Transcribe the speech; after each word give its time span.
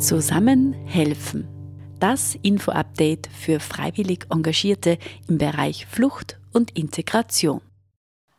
Zusammen 0.00 0.72
helfen. 0.86 1.46
Das 2.00 2.34
Info-Update 2.40 3.26
für 3.26 3.60
freiwillig 3.60 4.26
Engagierte 4.30 4.96
im 5.28 5.36
Bereich 5.36 5.84
Flucht 5.84 6.38
und 6.54 6.74
Integration. 6.74 7.60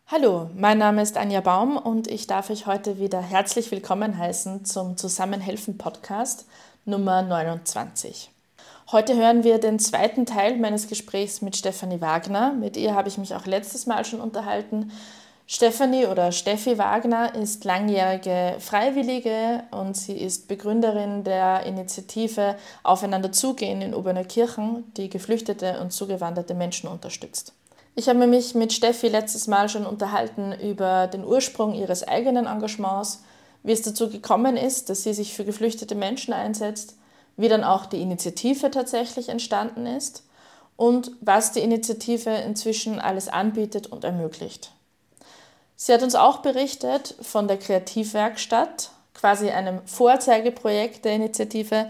Hallo, 0.08 0.50
mein 0.56 0.80
Name 0.80 1.04
ist 1.04 1.18
Anja 1.18 1.40
Baum 1.42 1.78
und 1.78 2.10
ich 2.10 2.26
darf 2.26 2.50
euch 2.50 2.66
heute 2.66 2.98
wieder 2.98 3.22
herzlich 3.22 3.70
willkommen 3.70 4.18
heißen 4.18 4.66
zum 4.66 4.98
Zusammenhelfen 4.98 5.78
Podcast 5.78 6.48
Nummer 6.86 7.22
29. 7.22 8.32
Heute 8.92 9.16
hören 9.16 9.44
wir 9.44 9.60
den 9.60 9.78
zweiten 9.78 10.26
Teil 10.26 10.58
meines 10.58 10.88
Gesprächs 10.88 11.44
mit 11.44 11.56
Stefanie 11.56 12.02
Wagner. 12.02 12.54
Mit 12.54 12.76
ihr 12.76 12.96
habe 12.96 13.08
ich 13.08 13.20
mich 13.20 13.36
auch 13.36 13.46
letztes 13.46 13.86
Mal 13.86 14.04
schon 14.04 14.20
unterhalten 14.20 14.92
Stefanie 15.54 16.06
oder 16.06 16.32
Steffi 16.32 16.78
Wagner 16.78 17.36
ist 17.36 17.66
langjährige 17.66 18.56
Freiwillige 18.60 19.66
und 19.72 19.98
sie 19.98 20.14
ist 20.14 20.48
Begründerin 20.48 21.26
der 21.26 21.66
Initiative 21.66 22.56
Aufeinander 22.84 23.34
zugehen 23.34 23.82
in 23.82 23.94
Oberneukirchen, 23.94 24.86
die 24.96 25.10
geflüchtete 25.10 25.82
und 25.82 25.92
zugewanderte 25.92 26.54
Menschen 26.54 26.88
unterstützt. 26.88 27.52
Ich 27.96 28.08
habe 28.08 28.28
mich 28.28 28.56
mit 28.56 28.72
Steffi 28.72 29.10
letztes 29.10 29.48
Mal 29.48 29.68
schon 29.68 29.86
unterhalten 29.86 30.54
über 30.54 31.08
den 31.08 31.26
Ursprung 31.26 31.74
ihres 31.74 32.08
eigenen 32.08 32.46
Engagements, 32.46 33.22
wie 33.64 33.74
es 33.74 33.82
dazu 33.82 34.10
gekommen 34.10 34.56
ist, 34.56 34.90
dass 34.90 35.04
sie 35.04 35.14
sich 35.14 35.34
für 35.34 35.44
geflüchtete 35.44 35.96
Menschen 35.96 36.34
einsetzt, 36.34 36.96
wie 37.36 37.50
dann 37.50 37.66
auch 37.66 37.88
die 37.88 38.02
Initiative 38.02 38.72
tatsächlich 38.72 39.28
entstanden 39.28 39.86
ist 39.86 40.24
und 40.78 41.12
was 41.20 41.52
die 41.52 41.60
Initiative 41.60 42.30
inzwischen 42.30 43.02
alles 43.02 43.28
anbietet 43.28 43.88
und 43.88 44.06
ermöglicht. 44.06 44.72
Sie 45.84 45.92
hat 45.92 46.04
uns 46.04 46.14
auch 46.14 46.44
berichtet 46.44 47.16
von 47.22 47.48
der 47.48 47.58
Kreativwerkstatt, 47.58 48.92
quasi 49.16 49.50
einem 49.50 49.80
Vorzeigeprojekt 49.88 51.06
der 51.06 51.14
Initiative, 51.14 51.90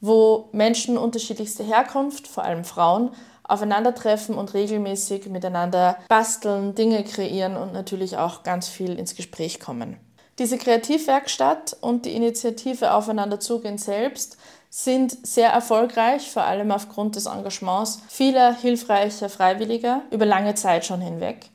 wo 0.00 0.48
Menschen 0.50 0.98
unterschiedlichster 0.98 1.62
Herkunft, 1.62 2.26
vor 2.26 2.42
allem 2.42 2.64
Frauen, 2.64 3.10
aufeinandertreffen 3.44 4.34
und 4.34 4.54
regelmäßig 4.54 5.28
miteinander 5.28 5.98
basteln, 6.08 6.74
Dinge 6.74 7.04
kreieren 7.04 7.56
und 7.56 7.72
natürlich 7.72 8.16
auch 8.16 8.42
ganz 8.42 8.66
viel 8.66 8.98
ins 8.98 9.14
Gespräch 9.14 9.60
kommen. 9.60 10.00
Diese 10.40 10.58
Kreativwerkstatt 10.58 11.76
und 11.80 12.06
die 12.06 12.16
Initiative 12.16 12.92
Aufeinander 12.92 13.38
zugehen 13.38 13.78
selbst 13.78 14.36
sind 14.68 15.16
sehr 15.24 15.50
erfolgreich, 15.50 16.28
vor 16.28 16.42
allem 16.42 16.72
aufgrund 16.72 17.14
des 17.14 17.26
Engagements 17.26 18.02
vieler 18.08 18.52
hilfreicher 18.52 19.28
Freiwilliger 19.28 20.02
über 20.10 20.26
lange 20.26 20.56
Zeit 20.56 20.84
schon 20.84 21.00
hinweg. 21.00 21.50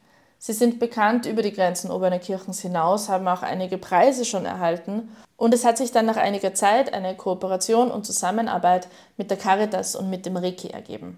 Sie 0.46 0.52
sind 0.52 0.78
bekannt 0.78 1.26
über 1.26 1.42
die 1.42 1.54
Grenzen 1.54 1.90
Oberneukirchens 1.90 2.60
hinaus, 2.60 3.08
haben 3.08 3.30
auch 3.30 3.44
einige 3.44 3.78
Preise 3.78 4.26
schon 4.26 4.44
erhalten 4.44 5.10
und 5.38 5.54
es 5.54 5.64
hat 5.64 5.78
sich 5.78 5.94
dann 5.94 6.06
nach 6.06 6.18
einiger 6.18 6.54
Zeit 6.54 6.94
eine 6.94 7.16
Kooperation 7.16 7.90
und 7.90 8.06
Zusammenarbeit 8.06 8.90
mit 9.16 9.32
der 9.32 9.38
Caritas 9.38 9.96
und 9.96 10.10
mit 10.10 10.26
dem 10.26 10.36
Reiki 10.36 10.68
ergeben. 10.68 11.18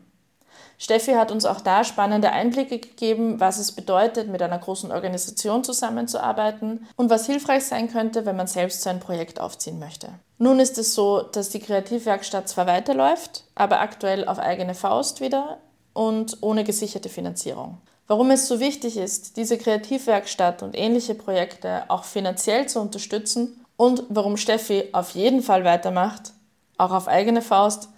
Steffi 0.77 1.13
hat 1.13 1.31
uns 1.31 1.45
auch 1.45 1.59
da 1.59 1.83
spannende 1.83 2.33
Einblicke 2.33 2.77
gegeben, 2.77 3.39
was 3.39 3.57
es 3.57 3.71
bedeutet, 3.71 4.27
mit 4.27 4.43
einer 4.43 4.59
großen 4.59 4.91
Organisation 4.91 5.63
zusammenzuarbeiten 5.63 6.85
und 6.95 7.09
was 7.09 7.25
hilfreich 7.25 7.65
sein 7.65 7.91
könnte, 7.91 8.27
wenn 8.27 8.35
man 8.35 8.45
selbst 8.45 8.83
so 8.83 8.91
ein 8.91 8.99
Projekt 8.99 9.41
aufziehen 9.41 9.79
möchte. 9.79 10.09
Nun 10.37 10.59
ist 10.59 10.77
es 10.77 10.93
so, 10.93 11.23
dass 11.23 11.49
die 11.49 11.61
Kreativwerkstatt 11.61 12.47
zwar 12.47 12.67
weiterläuft, 12.67 13.45
aber 13.55 13.79
aktuell 13.81 14.27
auf 14.27 14.37
eigene 14.37 14.75
Faust 14.75 15.19
wieder 15.19 15.57
und 15.93 16.37
ohne 16.41 16.63
gesicherte 16.63 17.09
Finanzierung. 17.09 17.79
Warum 18.07 18.29
es 18.29 18.47
so 18.47 18.59
wichtig 18.59 18.97
ist, 18.97 19.35
diese 19.35 19.57
Kreativwerkstatt 19.57 20.61
und 20.61 20.77
ähnliche 20.77 21.15
Projekte 21.15 21.89
auch 21.89 22.03
finanziell 22.03 22.67
zu 22.67 22.79
unterstützen 22.79 23.65
und 23.77 24.03
warum 24.09 24.37
Steffi 24.37 24.89
auf 24.91 25.11
jeden 25.11 25.41
Fall 25.41 25.63
weitermacht, 25.63 26.33
auch 26.77 26.91
auf 26.91 27.07
eigene 27.07 27.41
Faust, 27.41 27.89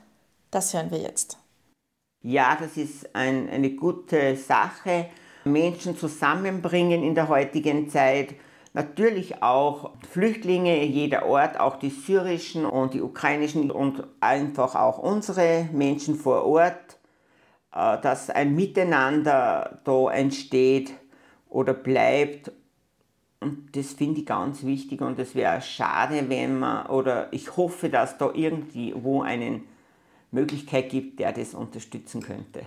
das 0.50 0.74
hören 0.74 0.92
wir 0.92 1.00
jetzt. 1.00 1.38
Ja, 2.24 2.58
das 2.60 2.78
ist 2.78 3.14
ein, 3.16 3.50
eine 3.50 3.72
gute 3.72 4.38
Sache. 4.38 5.08
Menschen 5.44 5.98
zusammenbringen 5.98 7.04
in 7.04 7.16
der 7.16 7.28
heutigen 7.28 7.90
Zeit. 7.90 8.36
Natürlich 8.74 9.42
auch 9.42 9.92
Flüchtlinge 10.10 10.84
jeder 10.84 11.26
Ort, 11.26 11.60
auch 11.60 11.78
die 11.78 11.90
syrischen 11.90 12.66
und 12.66 12.94
die 12.94 13.02
ukrainischen 13.02 13.72
und 13.72 14.04
einfach 14.20 14.76
auch 14.76 15.00
unsere 15.00 15.68
Menschen 15.72 16.16
vor 16.16 16.46
Ort 16.46 16.97
dass 17.72 18.30
ein 18.30 18.56
Miteinander 18.56 19.80
da 19.84 20.12
entsteht 20.12 20.94
oder 21.50 21.74
bleibt. 21.74 22.52
Und 23.40 23.76
das 23.76 23.94
finde 23.94 24.22
ich 24.22 24.26
ganz 24.26 24.64
wichtig 24.64 25.02
und 25.02 25.20
es 25.20 25.36
wäre 25.36 25.62
schade, 25.62 26.28
wenn 26.28 26.58
man, 26.58 26.88
oder 26.88 27.32
ich 27.32 27.56
hoffe, 27.56 27.90
dass 27.90 28.18
da 28.18 28.32
irgendwo 28.34 29.22
eine 29.22 29.62
Möglichkeit 30.32 30.90
gibt, 30.90 31.20
der 31.20 31.34
das 31.34 31.54
unterstützen 31.54 32.22
könnte. 32.22 32.62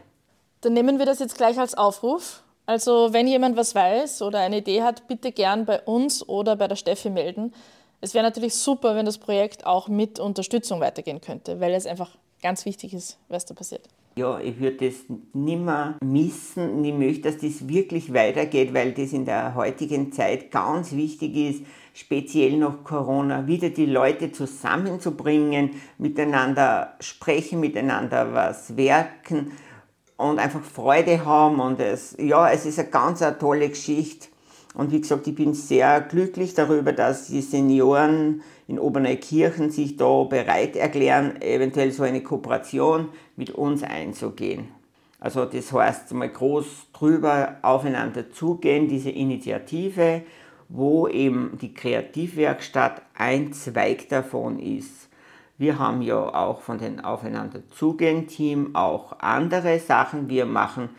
Dann 0.61 0.75
nehmen 0.75 0.99
wir 0.99 1.07
das 1.07 1.19
jetzt 1.19 1.37
gleich 1.37 1.59
als 1.59 1.75
Aufruf. 1.75 2.45
Also 2.67 3.13
wenn 3.13 3.27
jemand 3.27 3.57
was 3.57 3.75
weiß 3.75 4.23
oder 4.23 4.39
eine 4.39 4.59
Idee 4.59 4.83
hat, 4.83 5.09
bitte 5.09 5.33
gern 5.33 5.65
bei 5.65 5.81
uns 5.81 6.27
oder 6.29 6.55
bei 6.55 6.69
der 6.69 6.77
Steffi 6.77 7.11
melden. 7.11 7.53
Es 8.01 8.15
wäre 8.15 8.25
natürlich 8.25 8.55
super, 8.55 8.95
wenn 8.95 9.07
das 9.07 9.19
Projekt 9.19 9.67
auch 9.67 9.89
mit 9.89 10.21
Unterstützung 10.21 10.79
weitergehen 10.81 11.21
könnte, 11.21 11.59
weil 11.59 11.75
es 11.75 11.87
einfach 11.87 12.17
ganz 12.43 12.65
wichtig 12.65 12.95
ist, 12.95 13.19
was 13.29 13.45
da 13.45 13.55
passiert 13.55 13.89
ja, 14.17 14.41
ich 14.41 14.61
würde 14.61 14.89
das 14.89 14.97
nimmer 15.33 15.97
missen. 16.05 16.85
Ich 16.85 16.95
möchte, 16.95 17.31
dass 17.31 17.39
das 17.39 17.69
wirklich 17.69 18.13
weitergeht, 18.13 18.75
weil 18.75 18.93
das 18.93 19.13
in 19.13 19.25
der 19.25 19.55
heutigen 19.55 20.13
Zeit 20.13 20.51
ganz 20.51 20.93
wichtig 20.93 21.37
ist, 21.37 21.63
speziell 21.95 22.57
nach 22.57 22.83
Corona, 22.85 23.47
wieder 23.47 23.71
die 23.71 23.87
Leute 23.87 24.33
zusammenzubringen, 24.33 25.71
miteinander 25.99 26.95
sprechen, 27.01 27.61
miteinander 27.61 28.33
was 28.35 28.77
werken 28.77 29.53
und 30.17 30.39
einfach 30.39 30.63
Freude 30.63 31.25
haben. 31.25 31.61
Und 31.61 31.81
es, 31.81 32.17
ja, 32.19 32.51
es 32.51 32.67
ist 32.67 32.79
eine 32.79 32.89
ganz 32.89 33.23
eine 33.23 33.39
tolle 33.39 33.69
Geschichte. 33.69 34.29
Und 34.75 34.93
wie 34.93 35.01
gesagt, 35.01 35.27
ich 35.27 35.35
bin 35.35 35.55
sehr 35.55 36.01
glücklich 36.01 36.55
darüber, 36.55 36.93
dass 36.93 37.27
die 37.27 37.43
Senioren 37.43 38.43
in 38.71 38.79
Oberneukirchen 38.79 39.71
sich 39.71 39.97
da 39.97 40.23
bereit 40.23 40.77
erklären, 40.77 41.43
eventuell 41.43 41.91
so 41.91 42.05
eine 42.05 42.23
Kooperation 42.23 43.09
mit 43.35 43.51
uns 43.51 43.83
einzugehen. 43.83 44.69
Also 45.19 45.45
das 45.45 45.73
heißt, 45.73 46.15
mal 46.15 46.29
groß 46.29 46.93
drüber 46.93 47.57
aufeinander 47.63 48.31
zugehen, 48.31 48.87
diese 48.87 49.11
Initiative, 49.11 50.23
wo 50.69 51.09
eben 51.09 51.59
die 51.61 51.75
Kreativwerkstatt 51.75 53.03
ein 53.15 53.53
Zweig 53.53 54.09
davon 54.09 54.61
ist. 54.61 55.09
Wir 55.59 55.81
haben 55.81 56.01
ja 56.01 56.33
auch 56.33 56.61
von 56.61 56.79
den 56.79 57.01
Aufeinander 57.01 57.67
zugehen 57.77 58.29
Team 58.29 58.77
auch 58.77 59.19
andere 59.19 59.81
Sachen. 59.81 60.29
Wir 60.29 60.47
machen 60.47 60.91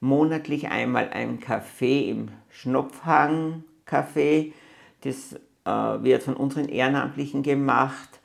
monatlich 0.00 0.66
einmal 0.66 1.10
ein 1.10 1.38
Café 1.38 2.08
im 2.08 2.28
Schnopfhang 2.48 3.62
Café. 3.88 4.52
Das 5.02 5.36
wird 6.02 6.22
von 6.22 6.36
unseren 6.36 6.68
Ehrenamtlichen 6.68 7.42
gemacht. 7.42 8.20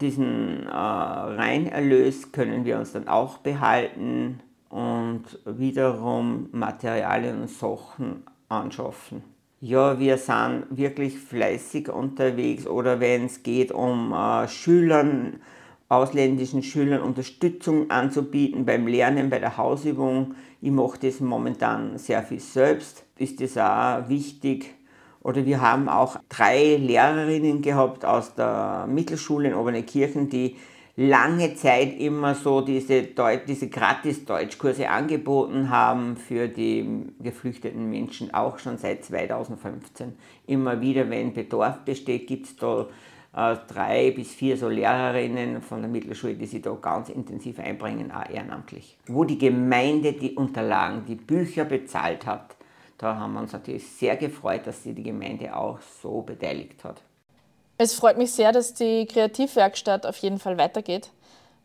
Diesen 0.00 0.66
äh, 0.66 0.70
Reinerlös 0.70 2.30
können 2.30 2.64
wir 2.64 2.78
uns 2.78 2.92
dann 2.92 3.08
auch 3.08 3.38
behalten 3.38 4.40
und 4.68 5.24
wiederum 5.44 6.48
Materialien 6.52 7.42
und 7.42 7.50
Sachen 7.50 8.22
anschaffen. 8.48 9.22
Ja, 9.60 9.98
wir 9.98 10.18
sind 10.18 10.66
wirklich 10.70 11.18
fleißig 11.18 11.88
unterwegs 11.88 12.66
oder 12.66 12.98
wenn 12.98 13.26
es 13.26 13.42
geht 13.42 13.70
um 13.70 14.12
äh, 14.12 14.48
Schülern, 14.48 15.40
ausländischen 15.88 16.62
Schülern 16.62 17.00
Unterstützung 17.00 17.90
anzubieten 17.90 18.64
beim 18.64 18.86
Lernen, 18.86 19.30
bei 19.30 19.38
der 19.38 19.56
Hausübung. 19.56 20.34
Ich 20.60 20.70
mache 20.70 20.98
das 21.00 21.20
momentan 21.20 21.98
sehr 21.98 22.22
viel 22.22 22.40
selbst. 22.40 23.04
Ist 23.18 23.40
das 23.40 23.56
auch 23.56 24.08
wichtig? 24.08 24.74
Oder 25.22 25.46
wir 25.46 25.60
haben 25.60 25.88
auch 25.88 26.16
drei 26.28 26.76
Lehrerinnen 26.76 27.62
gehabt 27.62 28.04
aus 28.04 28.34
der 28.34 28.86
Mittelschule 28.88 29.48
in 29.48 29.54
Oberneukirchen, 29.54 30.28
die 30.28 30.56
lange 30.96 31.54
Zeit 31.54 31.98
immer 31.98 32.34
so 32.34 32.60
diese, 32.60 33.02
Deut 33.02 33.48
diese 33.48 33.68
Gratis-Deutschkurse 33.68 34.90
angeboten 34.90 35.70
haben 35.70 36.16
für 36.16 36.48
die 36.48 37.06
geflüchteten 37.20 37.88
Menschen, 37.88 38.34
auch 38.34 38.58
schon 38.58 38.78
seit 38.78 39.04
2015. 39.04 40.12
Immer 40.46 40.80
wieder, 40.80 41.08
wenn 41.08 41.32
Bedarf 41.32 41.78
besteht, 41.84 42.26
gibt 42.26 42.46
es 42.46 42.56
da 42.56 42.88
äh, 43.34 43.56
drei 43.66 44.10
bis 44.10 44.34
vier 44.34 44.56
so 44.56 44.68
Lehrerinnen 44.68 45.62
von 45.62 45.80
der 45.80 45.90
Mittelschule, 45.90 46.34
die 46.34 46.46
sich 46.46 46.60
da 46.60 46.72
ganz 46.72 47.08
intensiv 47.08 47.58
einbringen, 47.58 48.12
auch 48.12 48.28
ehrenamtlich. 48.28 48.98
Wo 49.06 49.24
die 49.24 49.38
Gemeinde 49.38 50.12
die 50.12 50.34
Unterlagen, 50.34 51.04
die 51.06 51.14
Bücher 51.14 51.64
bezahlt 51.64 52.26
hat, 52.26 52.56
da 53.02 53.16
haben 53.16 53.32
wir 53.32 53.40
uns 53.40 53.52
natürlich 53.52 53.86
sehr 53.86 54.16
gefreut, 54.16 54.66
dass 54.66 54.84
sich 54.84 54.94
die 54.94 55.02
Gemeinde 55.02 55.56
auch 55.56 55.78
so 56.02 56.22
beteiligt 56.22 56.84
hat. 56.84 57.02
Es 57.76 57.94
freut 57.94 58.16
mich 58.16 58.30
sehr, 58.30 58.52
dass 58.52 58.74
die 58.74 59.06
Kreativwerkstatt 59.06 60.06
auf 60.06 60.16
jeden 60.18 60.38
Fall 60.38 60.56
weitergeht. 60.56 61.10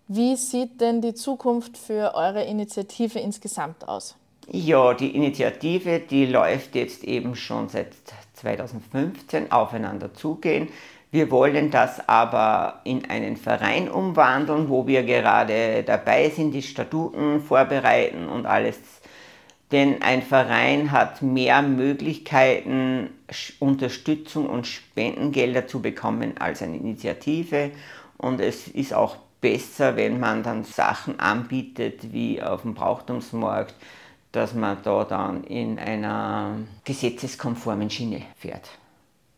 Wie 0.08 0.36
sieht 0.36 0.82
denn 0.82 1.02
die 1.02 1.14
Zukunft 1.14 1.78
für 1.78 2.16
eure 2.16 2.44
Initiative 2.44 3.20
insgesamt 3.20 3.88
aus? 3.88 4.16
Ja, 4.50 4.94
die 4.94 5.16
Initiative, 5.16 6.00
die 6.00 6.26
läuft 6.26 6.74
jetzt 6.74 7.04
eben 7.04 7.36
schon 7.36 7.70
seit 7.70 7.94
2015 8.34 9.52
aufeinander 9.52 10.14
zugehen. 10.14 10.70
Wir 11.12 11.30
wollen 11.30 11.70
das 11.70 12.08
aber 12.08 12.82
in 12.84 13.10
einen 13.10 13.38
Verein 13.38 13.90
umwandeln, 13.90 14.70
wo 14.70 14.88
wir 14.88 15.04
gerade 15.04 15.84
dabei 15.84 16.30
sind, 16.30 16.52
die 16.52 16.62
Statuten 16.64 17.42
vorbereiten 17.42 18.28
und 18.28 18.46
alles. 18.46 18.80
Denn 19.72 20.02
ein 20.02 20.22
Verein 20.22 20.92
hat 20.92 21.22
mehr 21.22 21.62
Möglichkeiten, 21.62 23.10
Unterstützung 23.60 24.48
und 24.48 24.66
Spendengelder 24.66 25.68
zu 25.68 25.82
bekommen 25.82 26.38
als 26.38 26.62
eine 26.62 26.78
Initiative. 26.78 27.72
Und 28.18 28.40
es 28.40 28.70
ist 28.70 28.94
auch 28.94 29.18
besser, 29.42 29.98
wenn 29.98 30.20
man 30.20 30.42
dann 30.42 30.64
Sachen 30.64 31.20
anbietet 31.20 32.14
wie 32.14 32.42
auf 32.42 32.62
dem 32.62 32.74
Brauchtumsmarkt, 32.74 33.76
dass 34.32 34.54
man 34.54 34.78
da 34.84 35.04
dann 35.04 35.44
in 35.44 35.80
einer 35.80 36.58
gesetzeskonformen 36.86 37.90
Schiene 37.90 38.24
fährt. 38.38 38.70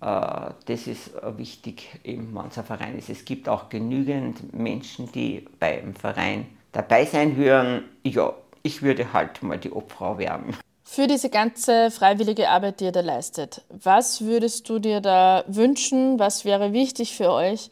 Äh, 0.01 0.51
das 0.65 0.87
ist 0.87 1.11
wichtig, 1.37 1.99
eben, 2.03 2.33
wenn 2.33 2.47
es 2.47 2.57
ein 2.57 2.65
Verein 2.65 2.97
ist. 2.97 3.09
Es 3.09 3.25
gibt 3.25 3.49
auch 3.49 3.69
genügend 3.69 4.53
Menschen, 4.53 5.11
die 5.11 5.45
beim 5.59 5.95
Verein 5.95 6.45
dabei 6.71 7.05
sein 7.05 7.37
würden. 7.37 7.83
Ja, 8.03 8.33
ich 8.63 8.81
würde 8.81 9.13
halt 9.13 9.41
mal 9.43 9.57
die 9.57 9.71
Obfrau 9.71 10.17
werden. 10.17 10.55
Für 10.83 11.05
diese 11.05 11.29
ganze 11.29 11.91
freiwillige 11.91 12.49
Arbeit, 12.49 12.79
die 12.79 12.85
ihr 12.85 12.91
da 12.91 13.01
leistet, 13.01 13.63
was 13.69 14.21
würdest 14.21 14.67
du 14.69 14.79
dir 14.79 15.01
da 15.01 15.43
wünschen? 15.47 16.17
Was 16.17 16.45
wäre 16.45 16.73
wichtig 16.73 17.15
für 17.15 17.31
euch, 17.31 17.69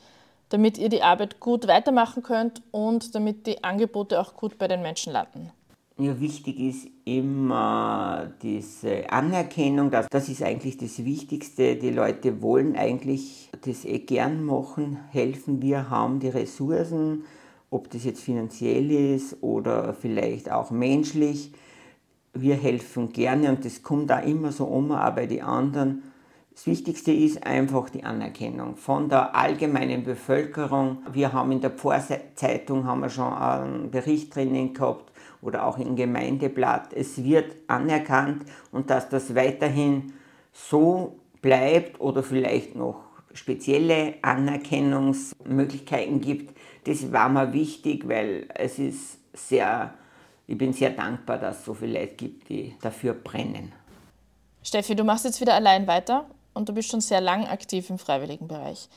damit 0.49 0.77
ihr 0.77 0.89
die 0.89 1.01
Arbeit 1.01 1.39
gut 1.39 1.67
weitermachen 1.67 2.21
könnt 2.21 2.61
und 2.71 3.15
damit 3.15 3.47
die 3.47 3.63
Angebote 3.63 4.19
auch 4.19 4.35
gut 4.35 4.59
bei 4.59 4.67
den 4.67 4.83
Menschen 4.83 5.13
landen? 5.13 5.51
Ja, 5.99 6.19
wichtig 6.19 6.59
ist 6.59 6.87
immer 7.05 8.31
diese 8.43 9.09
Anerkennung, 9.09 9.89
das, 9.89 10.05
das 10.11 10.29
ist 10.29 10.43
eigentlich 10.43 10.77
das 10.77 11.03
Wichtigste. 11.03 11.75
Die 11.75 11.89
Leute 11.89 12.43
wollen 12.43 12.75
eigentlich 12.75 13.49
das 13.65 13.83
eh 13.83 13.97
gern 13.97 14.43
machen, 14.43 14.99
helfen. 15.09 15.59
Wir 15.59 15.89
haben 15.89 16.19
die 16.19 16.29
Ressourcen, 16.29 17.23
ob 17.69 17.89
das 17.89 18.03
jetzt 18.05 18.21
finanziell 18.21 18.91
ist 19.15 19.41
oder 19.41 19.93
vielleicht 19.93 20.51
auch 20.51 20.71
menschlich. 20.71 21.51
Wir 22.33 22.55
helfen 22.55 23.11
gerne 23.11 23.49
und 23.49 23.65
das 23.65 23.83
kommt 23.83 24.09
da 24.09 24.19
immer 24.19 24.51
so 24.51 24.65
um, 24.65 24.91
auch 24.91 25.15
bei 25.15 25.25
den 25.25 25.41
anderen. 25.41 26.03
Das 26.53 26.65
Wichtigste 26.65 27.11
ist 27.11 27.45
einfach 27.45 27.89
die 27.89 28.03
Anerkennung 28.03 28.77
von 28.77 29.09
der 29.09 29.35
allgemeinen 29.35 30.03
Bevölkerung. 30.03 30.99
Wir 31.11 31.33
haben 31.33 31.51
in 31.51 31.61
der 31.61 31.71
Vorzeitung 31.71 32.85
haben 32.85 33.01
wir 33.01 33.09
schon 33.09 33.31
einen 33.31 33.91
Bericht 33.91 34.35
drinnen 34.35 34.73
gehabt, 34.73 35.11
oder 35.41 35.65
auch 35.65 35.77
im 35.77 35.95
Gemeindeblatt. 35.95 36.93
Es 36.93 37.23
wird 37.23 37.55
anerkannt 37.67 38.43
und 38.71 38.89
dass 38.89 39.09
das 39.09 39.35
weiterhin 39.35 40.13
so 40.51 41.19
bleibt 41.41 42.01
oder 42.01 42.23
vielleicht 42.23 42.75
noch 42.75 43.03
spezielle 43.33 44.15
Anerkennungsmöglichkeiten 44.23 46.21
gibt, 46.21 46.56
das 46.87 47.11
war 47.11 47.27
mir 47.27 47.51
wichtig, 47.53 48.07
weil 48.07 48.47
es 48.55 48.79
ist 48.79 49.19
sehr, 49.33 49.93
ich 50.47 50.57
bin 50.57 50.71
sehr 50.71 50.91
dankbar, 50.91 51.37
dass 51.37 51.59
es 51.59 51.65
so 51.65 51.73
viele 51.73 51.99
Leute 51.99 52.15
gibt, 52.15 52.49
die 52.49 52.75
dafür 52.81 53.13
brennen. 53.13 53.73
Steffi, 54.63 54.95
du 54.95 55.03
machst 55.03 55.25
jetzt 55.25 55.41
wieder 55.41 55.53
allein 55.53 55.85
weiter 55.85 56.25
und 56.53 56.69
du 56.69 56.73
bist 56.73 56.89
schon 56.89 57.01
sehr 57.01 57.21
lang 57.21 57.45
aktiv 57.45 57.89
im 57.89 57.99
freiwilligen 57.99 58.47
Bereich. 58.47 58.87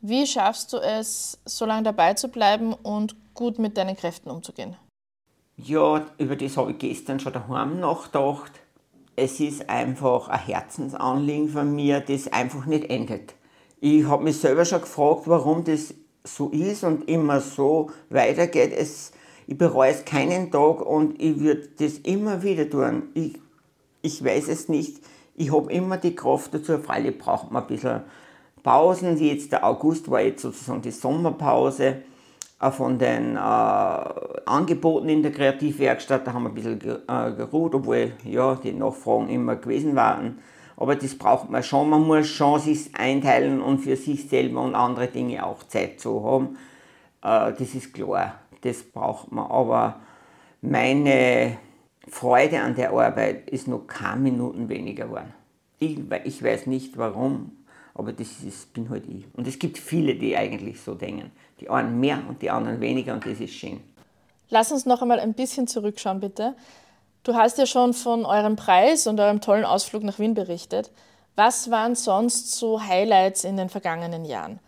Wie 0.00 0.26
schaffst 0.26 0.72
du 0.72 0.78
es, 0.78 1.38
so 1.44 1.66
lange 1.66 1.82
dabei 1.82 2.14
zu 2.14 2.28
bleiben 2.28 2.72
und 2.72 3.16
gut 3.34 3.58
mit 3.58 3.76
deinen 3.76 3.96
Kräften 3.96 4.30
umzugehen? 4.30 4.76
Ja, 5.56 6.06
über 6.18 6.36
das 6.36 6.56
habe 6.56 6.70
ich 6.70 6.78
gestern 6.78 7.20
schon 7.20 7.32
daheim 7.32 7.80
nachgedacht. 7.80 8.52
Es 9.16 9.40
ist 9.40 9.68
einfach 9.68 10.28
ein 10.28 10.38
Herzensanliegen 10.38 11.50
von 11.50 11.74
mir, 11.74 12.00
das 12.00 12.32
einfach 12.32 12.64
nicht 12.64 12.88
endet. 12.88 13.34
Ich 13.80 14.04
habe 14.04 14.24
mich 14.24 14.38
selber 14.38 14.64
schon 14.64 14.80
gefragt, 14.80 15.22
warum 15.26 15.64
das 15.64 15.94
so 16.24 16.48
ist 16.50 16.84
und 16.84 17.08
immer 17.08 17.40
so 17.40 17.90
weitergeht. 18.08 18.72
Es, 18.76 19.12
ich 19.46 19.56
bereue 19.56 19.90
es 19.90 20.04
keinen 20.04 20.50
Tag 20.50 20.80
und 20.80 21.20
ich 21.20 21.40
würde 21.40 21.68
das 21.78 21.98
immer 21.98 22.42
wieder 22.42 22.68
tun. 22.68 23.04
Ich, 23.14 23.38
ich 24.02 24.24
weiß 24.24 24.48
es 24.48 24.68
nicht. 24.68 25.00
Ich 25.34 25.52
habe 25.52 25.72
immer 25.72 25.96
die 25.96 26.14
Kraft 26.14 26.54
dazu. 26.54 26.78
Freilich 26.78 27.18
braucht 27.18 27.50
man 27.50 27.62
ein 27.62 27.68
bisschen 27.68 28.02
Pausen. 28.62 29.16
Jetzt 29.18 29.52
der 29.52 29.64
August 29.64 30.10
war 30.10 30.20
jetzt 30.20 30.42
sozusagen 30.42 30.82
die 30.82 30.90
Sommerpause 30.90 32.02
von 32.70 32.98
den 32.98 33.36
äh, 33.36 33.38
Angeboten 33.38 35.08
in 35.08 35.22
der 35.22 35.32
Kreativwerkstatt, 35.32 36.26
da 36.26 36.34
haben 36.34 36.42
wir 36.42 36.50
ein 36.50 36.54
bisschen 36.54 36.78
äh, 37.08 37.32
geruht, 37.32 37.74
obwohl 37.74 38.12
ja, 38.24 38.54
die 38.56 38.72
Nachfragen 38.72 39.30
immer 39.30 39.56
gewesen 39.56 39.96
waren. 39.96 40.38
Aber 40.80 40.96
das 40.96 41.14
braucht 41.14 41.50
man 41.50 41.62
schon, 41.62 41.90
man 41.90 42.06
muss 42.06 42.26
schon 42.26 42.58
sich 42.58 42.94
einteilen 42.94 43.60
und 43.60 43.80
für 43.80 43.96
sich 43.96 44.28
selber 44.30 44.62
und 44.62 44.74
andere 44.74 45.08
Dinge 45.08 45.44
auch 45.44 45.62
Zeit 45.64 46.00
zu 46.00 46.24
haben. 46.24 46.56
Äh, 47.22 47.52
das 47.52 47.74
ist 47.74 47.92
klar, 47.92 48.40
das 48.62 48.82
braucht 48.82 49.30
man. 49.30 49.50
Aber 49.50 50.00
meine 50.62 51.58
Freude 52.08 52.62
an 52.62 52.74
der 52.74 52.92
Arbeit 52.92 53.50
ist 53.50 53.68
noch 53.68 53.86
keine 53.86 54.22
Minuten 54.22 54.70
weniger 54.70 55.04
geworden. 55.04 55.34
Ich, 55.78 55.98
ich 56.24 56.42
weiß 56.42 56.66
nicht 56.66 56.96
warum, 56.96 57.52
aber 57.94 58.14
das 58.14 58.42
ist, 58.42 58.72
bin 58.72 58.88
halt 58.88 59.06
ich. 59.06 59.26
Und 59.34 59.46
es 59.46 59.58
gibt 59.58 59.76
viele, 59.76 60.14
die 60.14 60.34
eigentlich 60.34 60.80
so 60.80 60.94
denken. 60.94 61.30
Die 61.60 61.68
einen 61.68 62.00
mehr 62.00 62.22
und 62.26 62.40
die 62.40 62.48
anderen 62.48 62.80
weniger 62.80 63.12
und 63.12 63.26
das 63.26 63.38
ist 63.38 63.52
schön. 63.52 63.80
Lass 64.48 64.72
uns 64.72 64.86
noch 64.86 65.02
einmal 65.02 65.20
ein 65.20 65.34
bisschen 65.34 65.66
zurückschauen, 65.66 66.20
bitte. 66.20 66.54
Du 67.22 67.34
hast 67.34 67.58
ja 67.58 67.66
schon 67.66 67.92
von 67.92 68.24
eurem 68.24 68.56
Preis 68.56 69.06
und 69.06 69.20
eurem 69.20 69.40
tollen 69.40 69.64
Ausflug 69.64 70.02
nach 70.02 70.18
Wien 70.18 70.34
berichtet. 70.34 70.90
Was 71.36 71.70
waren 71.70 71.94
sonst 71.94 72.52
so 72.52 72.82
Highlights 72.82 73.44
in 73.44 73.56
den 73.56 73.68
vergangenen 73.68 74.24
Jahren, 74.24 74.58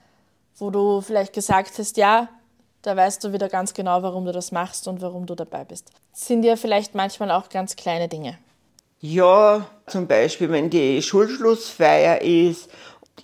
wo 0.57 0.71
du 0.71 1.01
vielleicht 1.01 1.33
gesagt 1.33 1.79
hast, 1.79 1.97
ja, 1.97 2.29
da 2.83 2.97
weißt 2.97 3.23
du 3.25 3.33
wieder 3.33 3.49
ganz 3.49 3.75
genau, 3.75 4.03
warum 4.03 4.25
du 4.25 4.33
das 4.33 4.53
machst 4.53 4.89
und 4.89 5.01
warum 5.01 5.27
du 5.27 5.35
dabei 5.35 5.65
bist. 5.65 5.91
sind 6.13 6.45
ja 6.45 6.57
vielleicht 6.57 6.95
manchmal 6.95 7.31
auch 7.31 7.49
ganz 7.49 7.77
kleine 7.77 8.09
Dinge. 8.09 8.39
Ja, 9.01 9.67
zum 9.87 10.07
Beispiel, 10.07 10.51
wenn 10.51 10.71
die 10.71 11.03
Schulschlussfeier 11.03 12.23
ist 12.23 12.69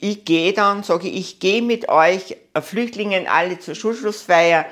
ich 0.00 0.24
gehe 0.24 0.52
dann, 0.52 0.82
sage 0.82 1.08
ich, 1.08 1.16
ich 1.16 1.40
gehe 1.40 1.62
mit 1.62 1.88
euch 1.88 2.36
äh, 2.54 2.60
Flüchtlingen 2.60 3.26
alle 3.26 3.58
zur 3.58 3.74
Schulschlussfeier 3.74 4.66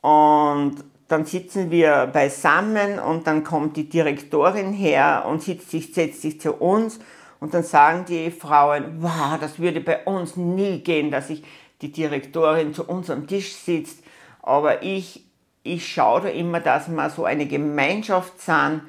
und 0.00 0.76
dann 1.12 1.26
sitzen 1.26 1.70
wir 1.70 2.08
beisammen 2.10 2.98
und 2.98 3.26
dann 3.26 3.44
kommt 3.44 3.76
die 3.76 3.88
Direktorin 3.88 4.72
her 4.72 5.24
und 5.28 5.42
sitzt 5.42 5.70
sich, 5.70 5.92
setzt 5.92 6.22
sich 6.22 6.40
zu 6.40 6.54
uns 6.54 6.98
und 7.38 7.52
dann 7.52 7.62
sagen 7.62 8.06
die 8.08 8.30
Frauen, 8.30 8.96
wow, 9.00 9.38
das 9.38 9.58
würde 9.58 9.82
bei 9.82 10.04
uns 10.04 10.36
nie 10.36 10.78
gehen, 10.78 11.10
dass 11.10 11.28
sich 11.28 11.44
die 11.82 11.92
Direktorin 11.92 12.72
zu 12.72 12.84
uns 12.84 13.10
am 13.10 13.26
Tisch 13.26 13.52
sitzt. 13.52 14.02
Aber 14.40 14.82
ich, 14.82 15.24
ich 15.62 15.86
schaue 15.86 16.22
da 16.22 16.28
immer, 16.28 16.60
dass 16.60 16.88
wir 16.88 17.10
so 17.10 17.26
eine 17.26 17.46
Gemeinschaft 17.46 18.40
sind 18.40 18.82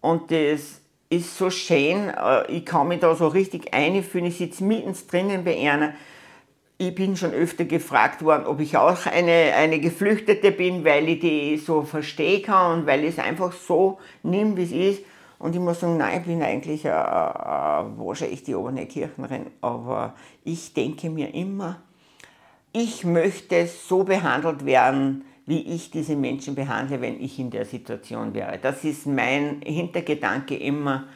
und 0.00 0.30
das 0.30 0.80
ist 1.10 1.36
so 1.36 1.50
schön. 1.50 2.10
Äh, 2.10 2.50
ich 2.52 2.66
kann 2.66 2.88
mich 2.88 3.00
da 3.00 3.14
so 3.14 3.26
richtig 3.26 3.74
einfühlen. 3.74 4.26
Ich 4.26 4.38
sitze 4.38 4.64
drinnen 5.10 5.44
bei 5.44 5.58
einer. 5.58 5.94
Ich 6.80 6.94
bin 6.94 7.16
schon 7.16 7.32
öfter 7.32 7.64
gefragt 7.64 8.24
worden, 8.24 8.46
ob 8.46 8.60
ich 8.60 8.76
auch 8.76 9.04
eine, 9.06 9.52
eine 9.56 9.80
Geflüchtete 9.80 10.52
bin, 10.52 10.84
weil 10.84 11.08
ich 11.08 11.18
die 11.18 11.56
so 11.56 11.82
verstehen 11.82 12.44
kann 12.44 12.78
und 12.78 12.86
weil 12.86 13.02
ich 13.02 13.10
es 13.10 13.18
einfach 13.18 13.52
so 13.52 13.98
nehme, 14.22 14.56
wie 14.56 14.62
es 14.62 14.70
ist. 14.70 15.02
Und 15.40 15.56
ich 15.56 15.60
muss 15.60 15.80
sagen, 15.80 15.96
nein, 15.96 16.20
ich 16.20 16.26
bin 16.28 16.40
eigentlich 16.40 16.84
äh, 16.84 16.90
wahrscheinlich 16.90 18.44
die 18.44 18.54
obere 18.54 18.86
Kirchnerin, 18.86 19.46
aber 19.60 20.14
ich 20.44 20.72
denke 20.72 21.10
mir 21.10 21.34
immer, 21.34 21.82
ich 22.72 23.04
möchte 23.04 23.66
so 23.66 24.04
behandelt 24.04 24.64
werden, 24.64 25.24
wie 25.46 25.62
ich 25.74 25.90
diese 25.90 26.14
Menschen 26.14 26.54
behandle, 26.54 27.00
wenn 27.00 27.20
ich 27.20 27.40
in 27.40 27.50
der 27.50 27.64
Situation 27.64 28.34
wäre. 28.34 28.56
Das 28.62 28.84
ist 28.84 29.04
mein 29.04 29.62
Hintergedanke 29.64 30.54
immer. 30.54 31.08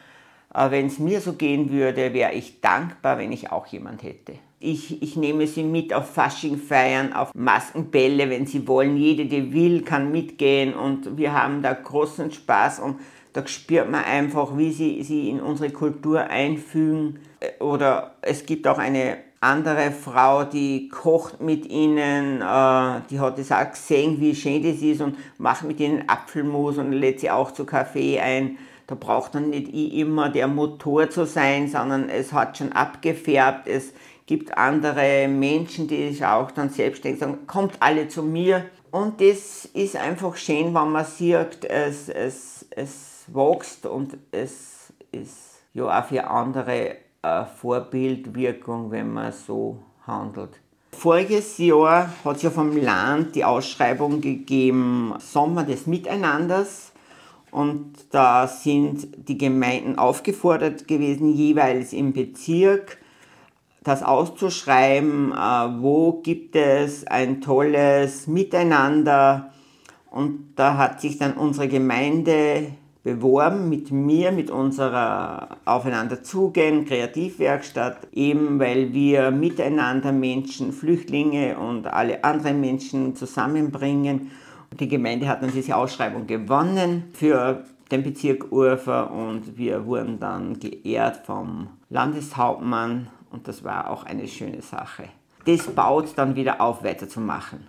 Wenn 0.53 0.87
es 0.87 0.99
mir 0.99 1.21
so 1.21 1.33
gehen 1.33 1.71
würde, 1.71 2.13
wäre 2.13 2.33
ich 2.33 2.59
dankbar, 2.59 3.17
wenn 3.17 3.31
ich 3.31 3.49
auch 3.49 3.65
jemand 3.67 4.03
hätte. 4.03 4.33
Ich, 4.63 5.01
ich 5.01 5.17
nehme 5.17 5.45
sie 5.45 5.63
mit 5.63 5.93
auf 5.93 6.11
Faschingfeiern, 6.11 7.11
auf 7.11 7.35
Maskenbälle, 7.35 8.29
wenn 8.29 8.45
sie 8.45 8.65
wollen. 8.65 8.95
Jede, 8.95 9.25
die 9.25 9.51
will, 9.51 9.81
kann 9.81 10.11
mitgehen 10.11 10.73
und 10.73 11.17
wir 11.17 11.33
haben 11.33 11.61
da 11.61 11.73
großen 11.73 12.31
Spaß 12.31 12.79
und 12.79 12.95
da 13.33 13.45
spürt 13.45 13.91
man 13.91 14.05
einfach, 14.05 14.57
wie 14.57 14.71
sie 14.71 15.03
sie 15.03 15.29
in 15.29 15.41
unsere 15.41 15.71
Kultur 15.71 16.21
einfügen. 16.21 17.19
Oder 17.59 18.15
es 18.21 18.45
gibt 18.45 18.67
auch 18.67 18.77
eine 18.77 19.17
andere 19.41 19.91
Frau, 19.91 20.45
die 20.45 20.87
kocht 20.87 21.41
mit 21.41 21.65
ihnen, 21.65 22.41
äh, 22.41 23.01
die 23.09 23.19
hat 23.19 23.37
es 23.39 23.51
auch 23.51 23.69
gesehen, 23.69 24.21
wie 24.21 24.33
schön 24.33 24.63
das 24.63 24.81
ist 24.81 25.01
und 25.01 25.17
macht 25.37 25.63
mit 25.63 25.79
ihnen 25.81 26.07
Apfelmus 26.07 26.77
und 26.77 26.93
lädt 26.93 27.19
sie 27.19 27.29
auch 27.29 27.51
zu 27.51 27.65
Kaffee 27.65 28.19
ein. 28.19 28.57
Da 28.87 28.95
braucht 28.95 29.35
dann 29.35 29.49
nicht 29.49 29.69
ich 29.73 29.93
immer 29.95 30.29
der 30.29 30.47
Motor 30.47 31.09
zu 31.09 31.25
sein, 31.25 31.67
sondern 31.67 32.09
es 32.09 32.31
hat 32.31 32.57
schon 32.57 32.71
abgefärbt. 32.71 33.67
Es 33.67 33.93
gibt 34.25 34.57
andere 34.57 35.27
Menschen, 35.27 35.87
die 35.87 36.17
auch 36.23 36.51
dann 36.51 36.69
selbstständig 36.69 37.19
sagen, 37.19 37.47
kommt 37.47 37.73
alle 37.79 38.07
zu 38.07 38.23
mir. 38.23 38.65
Und 38.91 39.19
das 39.19 39.65
ist 39.65 39.95
einfach 39.95 40.35
schön, 40.37 40.73
wenn 40.73 40.91
man 40.91 41.05
sieht, 41.05 41.65
es, 41.65 42.09
es, 42.09 42.65
es 42.71 43.25
wächst 43.27 43.85
und 43.85 44.17
es 44.31 44.93
ist 45.11 45.61
ja 45.73 45.99
auch 45.99 46.05
für 46.05 46.27
andere 46.27 46.97
Vorbildwirkung, 47.59 48.91
wenn 48.91 49.13
man 49.13 49.31
so 49.31 49.79
handelt. 50.05 50.59
Voriges 50.91 51.57
Jahr 51.57 52.13
hat 52.23 52.35
es 52.37 52.43
ja 52.43 52.51
vom 52.51 52.77
Land 52.77 53.35
die 53.35 53.43
Ausschreibung 53.43 54.21
gegeben 54.21 55.13
Sommer 55.17 55.63
des 55.63 55.87
Miteinanders 55.87 56.91
und 57.49 57.93
da 58.11 58.47
sind 58.47 59.07
die 59.27 59.37
Gemeinden 59.37 59.97
aufgefordert 59.97 60.87
gewesen, 60.87 61.33
jeweils 61.33 61.93
im 61.93 62.13
Bezirk 62.13 62.97
das 63.83 64.01
auszuschreiben, 64.01 65.33
äh, 65.33 65.35
wo 65.81 66.21
gibt 66.23 66.55
es 66.55 67.05
ein 67.05 67.41
tolles 67.41 68.27
Miteinander. 68.27 69.51
Und 70.09 70.53
da 70.55 70.77
hat 70.77 71.01
sich 71.01 71.17
dann 71.17 71.33
unsere 71.33 71.67
Gemeinde 71.67 72.67
beworben 73.03 73.67
mit 73.67 73.91
mir, 73.91 74.31
mit 74.31 74.49
unserer 74.49 75.57
Aufeinander 75.65 76.23
zugehen, 76.23 76.85
Kreativwerkstatt, 76.85 78.07
eben 78.13 78.59
weil 78.59 78.93
wir 78.93 79.31
miteinander 79.31 80.13
Menschen, 80.13 80.71
Flüchtlinge 80.71 81.57
und 81.57 81.85
alle 81.87 82.23
anderen 82.23 82.61
Menschen 82.61 83.15
zusammenbringen. 83.15 84.31
Die 84.79 84.87
Gemeinde 84.87 85.27
hat 85.27 85.43
dann 85.43 85.51
diese 85.51 85.75
Ausschreibung 85.75 86.25
gewonnen 86.27 87.09
für 87.11 87.65
den 87.91 88.03
Bezirk 88.03 88.51
Urfer 88.51 89.11
und 89.11 89.57
wir 89.57 89.85
wurden 89.85 90.19
dann 90.19 90.57
geehrt 90.59 91.25
vom 91.25 91.67
Landeshauptmann 91.89 93.07
und 93.33 93.47
das 93.47 93.63
war 93.63 93.89
auch 93.89 94.03
eine 94.03 94.27
schöne 94.27 94.61
Sache. 94.61 95.09
Das 95.45 95.67
baut 95.67 96.13
dann 96.15 96.35
wieder 96.35 96.61
auf, 96.61 96.83
weiterzumachen. 96.83 97.67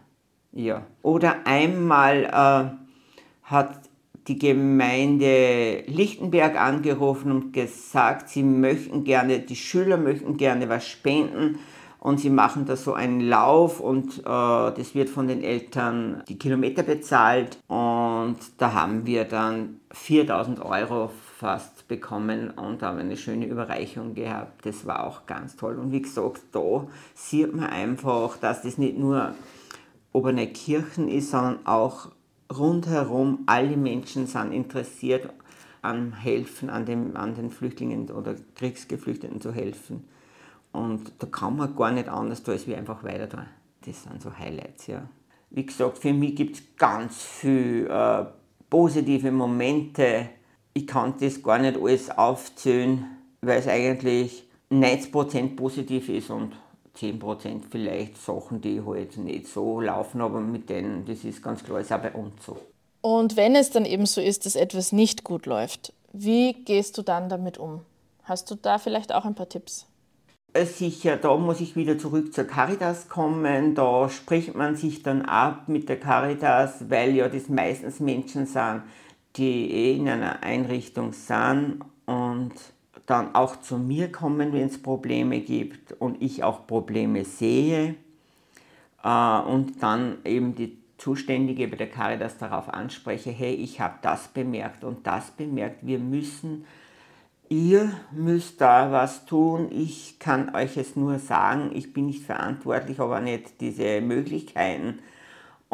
Ja. 0.53 0.83
Oder 1.03 1.39
einmal 1.45 2.25
äh, 2.25 3.51
hat 3.51 3.81
die 4.29 4.39
Gemeinde 4.39 5.83
Lichtenberg 5.87 6.61
angerufen 6.61 7.33
und 7.33 7.53
gesagt, 7.53 8.29
sie 8.29 8.43
möchten 8.43 9.05
gerne, 9.05 9.41
die 9.41 9.57
Schüler 9.57 9.97
möchten 9.97 10.37
gerne 10.37 10.69
was 10.69 10.87
spenden 10.87 11.59
und 11.99 12.21
sie 12.21 12.31
machen 12.31 12.67
da 12.67 12.77
so 12.77 12.95
einen 12.95 13.21
Lauf 13.21 13.81
und 13.81 14.21
äh, 14.21 14.23
das 14.25 14.95
wird 14.95 15.09
von 15.09 15.27
den 15.27 15.43
Eltern 15.43 16.23
die 16.29 16.39
Kilometer 16.39 16.83
bezahlt 16.83 17.59
und 17.67 18.37
da 18.59 18.73
haben 18.73 19.05
wir 19.07 19.25
dann 19.25 19.81
4000 19.91 20.61
Euro 20.61 21.11
fast 21.45 21.89
bekommen 21.89 22.49
und 22.53 22.81
haben 22.81 22.99
eine 22.99 23.19
schöne 23.19 23.45
Überreichung 23.45 24.15
gehabt. 24.15 24.65
Das 24.65 24.87
war 24.87 25.05
auch 25.05 25.27
ganz 25.27 25.57
toll 25.57 25.79
und 25.79 25.93
wie 25.93 26.01
gesagt, 26.01 26.41
da 26.53 26.87
sieht 27.13 27.55
man 27.55 27.67
einfach, 27.67 28.39
dass 28.39 28.63
das 28.63 28.79
nicht 28.79 28.97
nur 28.97 29.35
Oberneukirchen 30.15 31.07
ist, 31.07 31.33
sondern 31.33 31.67
auch 31.67 32.13
rundherum 32.51 33.41
alle 33.45 33.77
Menschen 33.77 34.27
sind 34.27 34.53
interessiert 34.53 35.29
am 35.83 36.15
Helfen, 36.15 36.71
an, 36.71 36.87
dem, 36.87 37.15
an 37.15 37.35
den 37.35 37.51
Flüchtlingen 37.51 38.11
oder 38.11 38.37
Kriegsgeflüchteten 38.55 39.43
zu 39.43 39.53
helfen. 39.53 40.09
Und 40.73 41.13
da 41.19 41.27
kann 41.27 41.59
man 41.59 41.77
gar 41.77 41.91
nicht 41.91 42.09
anders 42.09 42.43
tun, 42.43 42.55
als 42.55 42.67
wir 42.67 42.79
einfach 42.79 43.05
weiter 43.05 43.29
tun. 43.29 43.45
Das 43.85 44.05
sind 44.05 44.23
so 44.23 44.35
Highlights, 44.35 44.87
ja. 44.87 45.03
Wie 45.51 45.67
gesagt, 45.67 45.99
für 45.99 46.15
mich 46.15 46.37
gibt 46.37 46.57
es 46.57 46.63
ganz 46.79 47.23
viele 47.23 47.89
äh, 47.91 48.25
positive 48.71 49.31
Momente. 49.31 50.31
Ich 50.75 50.89
kann 50.89 51.15
das 51.21 51.43
gar 51.43 51.59
nicht 51.59 51.81
alles 51.81 52.11
aufzählen, 52.11 53.07
weil 53.41 53.61
es 53.61 53.69
eigentlich 53.69 54.45
90% 54.73 55.55
positiv 55.55 56.09
ist 56.09 56.31
und 56.31 56.53
10% 56.97 57.63
vielleicht 57.71 58.17
Sachen, 58.17 58.61
die 58.61 58.83
halt 58.85 59.17
nicht 59.17 59.47
so 59.47 59.81
laufen, 59.81 60.21
aber 60.21 60.41
mit 60.41 60.69
denen, 60.69 61.05
das 61.07 61.25
ist 61.25 61.43
ganz 61.43 61.63
klar, 61.63 61.81
ist 61.81 61.93
auch 61.93 62.01
bei 62.01 62.13
uns 62.13 62.45
so. 62.45 62.59
Und 63.01 63.37
wenn 63.37 63.55
es 63.55 63.71
dann 63.71 63.85
eben 63.85 64.07
so 64.07 64.21
ist, 64.21 64.47
dass 64.47 64.57
etwas 64.57 64.91
nicht 64.91 65.25
gut 65.25 65.47
läuft, 65.47 65.93
wie 66.13 66.55
gehst 66.65 66.97
du 66.99 67.03
dann 67.03 67.29
damit 67.29 67.59
um? 67.59 67.83
Hast 68.25 68.51
du 68.51 68.55
da 68.55 68.79
vielleicht 68.79 69.15
auch 69.15 69.25
ein 69.25 69.35
paar 69.35 69.49
Tipps? 69.49 69.87
Äh, 70.55 70.67
sicher, 70.67 71.17
da 71.17 71.37
muss 71.37 71.61
ich 71.61 71.77
wieder 71.77 71.99
zurück 71.99 72.33
zur 72.33 72.45
Caritas 72.45 73.09
kommen. 73.09 73.75
Da 73.75 74.09
spricht 74.09 74.55
man 74.55 74.77
sich 74.77 75.03
dann 75.03 75.23
ab 75.23 75.69
mit 75.69 75.89
der 75.89 75.99
Caritas, 75.99 76.89
weil 76.89 77.15
ja 77.15 77.29
das 77.29 77.49
meistens 77.49 78.01
Menschen 78.01 78.47
sind, 78.47 78.83
die 79.37 79.71
eh 79.71 79.97
in 79.97 80.09
einer 80.09 80.43
Einrichtung 80.43 81.13
sind 81.13 81.81
und 82.07 82.53
dann 83.07 83.35
auch 83.35 83.61
zu 83.61 83.79
mir 83.79 84.11
kommen, 84.11 84.53
wenn 84.53 84.69
es 84.69 84.81
Probleme 84.81 85.41
gibt 85.41 85.93
und 85.93 86.23
ich 86.23 86.43
auch 86.43 86.67
Probleme 86.67 87.25
sehe 87.25 87.97
äh, 89.03 89.39
und 89.41 89.83
dann 89.83 90.19
eben 90.25 90.55
die 90.55 90.79
Zuständige 90.97 91.69
bei 91.69 91.77
der 91.77 91.91
Caritas 91.91 92.39
darauf 92.39 92.73
anspreche, 92.73 93.31
hey, 93.31 93.55
ich 93.55 93.81
habe 93.81 93.99
das 94.01 94.29
bemerkt 94.29 94.85
und 94.85 95.07
das 95.07 95.31
bemerkt, 95.33 95.87
wir 95.87 95.99
müssen 95.99 96.65
Ihr 97.51 97.93
müsst 98.11 98.61
da 98.61 98.91
was 98.91 99.27
tun. 99.27 99.69
Ich 99.71 100.19
kann 100.19 100.55
euch 100.55 100.77
es 100.79 100.97
nur 100.97 101.19
sagen. 101.19 101.71
Ich 101.75 101.93
bin 101.93 102.07
nicht 102.07 102.25
verantwortlich, 102.25 103.01
aber 103.01 103.21
nicht 103.21 103.61
diese 103.61 104.01
Möglichkeiten. 104.01 105.01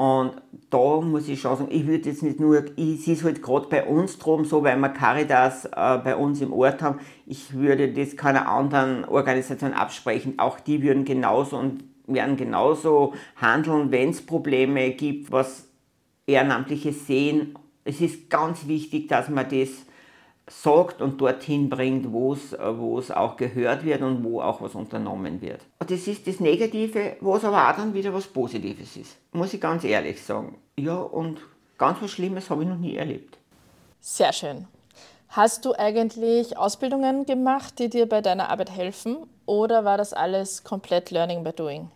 Und 0.01 0.33
da 0.71 1.03
muss 1.03 1.29
ich 1.29 1.43
schon 1.43 1.59
sagen, 1.59 1.69
ich 1.71 1.87
würde 1.87 2.09
jetzt 2.09 2.23
nicht 2.23 2.41
nur, 2.41 2.65
ich 2.77 3.07
es 3.07 3.23
halt 3.23 3.43
gerade 3.43 3.67
bei 3.67 3.85
uns 3.85 4.19
drum 4.19 4.47
so, 4.47 4.63
weil 4.65 4.79
wir 4.79 4.89
Caritas 4.89 5.67
äh, 5.67 5.99
bei 6.03 6.17
uns 6.17 6.41
im 6.41 6.55
Ort 6.55 6.81
haben. 6.81 7.01
Ich 7.27 7.53
würde 7.53 7.93
das 7.93 8.17
keiner 8.17 8.49
anderen 8.49 9.05
Organisation 9.05 9.75
absprechen. 9.75 10.39
Auch 10.39 10.59
die 10.59 10.83
würden 10.83 11.05
genauso 11.05 11.59
und 11.59 11.85
werden 12.07 12.39
genauso 12.39 13.13
handeln, 13.37 13.91
wenn 13.91 14.09
es 14.09 14.25
Probleme 14.25 14.93
gibt, 14.93 15.31
was 15.33 15.69
Ehrenamtliche 16.27 16.95
sehen. 16.95 17.59
Es 17.85 18.01
ist 18.01 18.31
ganz 18.31 18.67
wichtig, 18.67 19.07
dass 19.09 19.29
man 19.29 19.51
das 19.51 19.69
sagt 20.51 21.01
und 21.01 21.21
dorthin 21.21 21.71
bringt, 21.71 22.13
wo 22.13 22.33
es 22.33 23.11
auch 23.11 23.37
gehört 23.37 23.85
wird 23.85 24.03
und 24.03 24.25
wo 24.25 24.41
auch 24.43 24.61
was 24.61 24.75
unternommen 24.75 25.41
wird. 25.41 25.61
Und 25.79 25.91
das 25.91 26.07
ist 26.07 26.27
das 26.27 26.41
Negative, 26.41 27.17
was 27.21 27.45
aber 27.45 27.71
auch 27.71 27.77
dann 27.77 27.95
wieder 27.95 28.13
was 28.13 28.27
Positives 28.27 28.97
ist, 28.97 29.17
muss 29.33 29.55
ich 29.55 29.61
ganz 29.61 29.85
ehrlich 29.85 30.23
sagen. 30.23 30.59
Ja, 30.77 30.97
und 30.97 31.41
ganz 31.79 31.99
was 32.03 32.11
Schlimmes 32.11 32.51
habe 32.51 32.65
ich 32.65 32.69
noch 32.69 32.77
nie 32.79 32.97
erlebt. 32.97 33.39
Sehr 34.01 34.33
schön. 34.33 34.67
Hast 35.29 35.65
du 35.65 35.73
eigentlich 35.75 36.59
Ausbildungen 36.59 37.25
gemacht, 37.25 37.79
die 37.79 37.89
dir 37.89 38.09
bei 38.09 38.21
deiner 38.21 38.51
Arbeit 38.51 38.71
helfen, 38.73 39.19
oder 39.47 39.85
war 39.85 39.97
das 39.97 40.13
alles 40.13 40.65
komplett 40.65 41.13
Learning 41.13 41.45
by 41.45 41.53
Doing? 41.53 41.91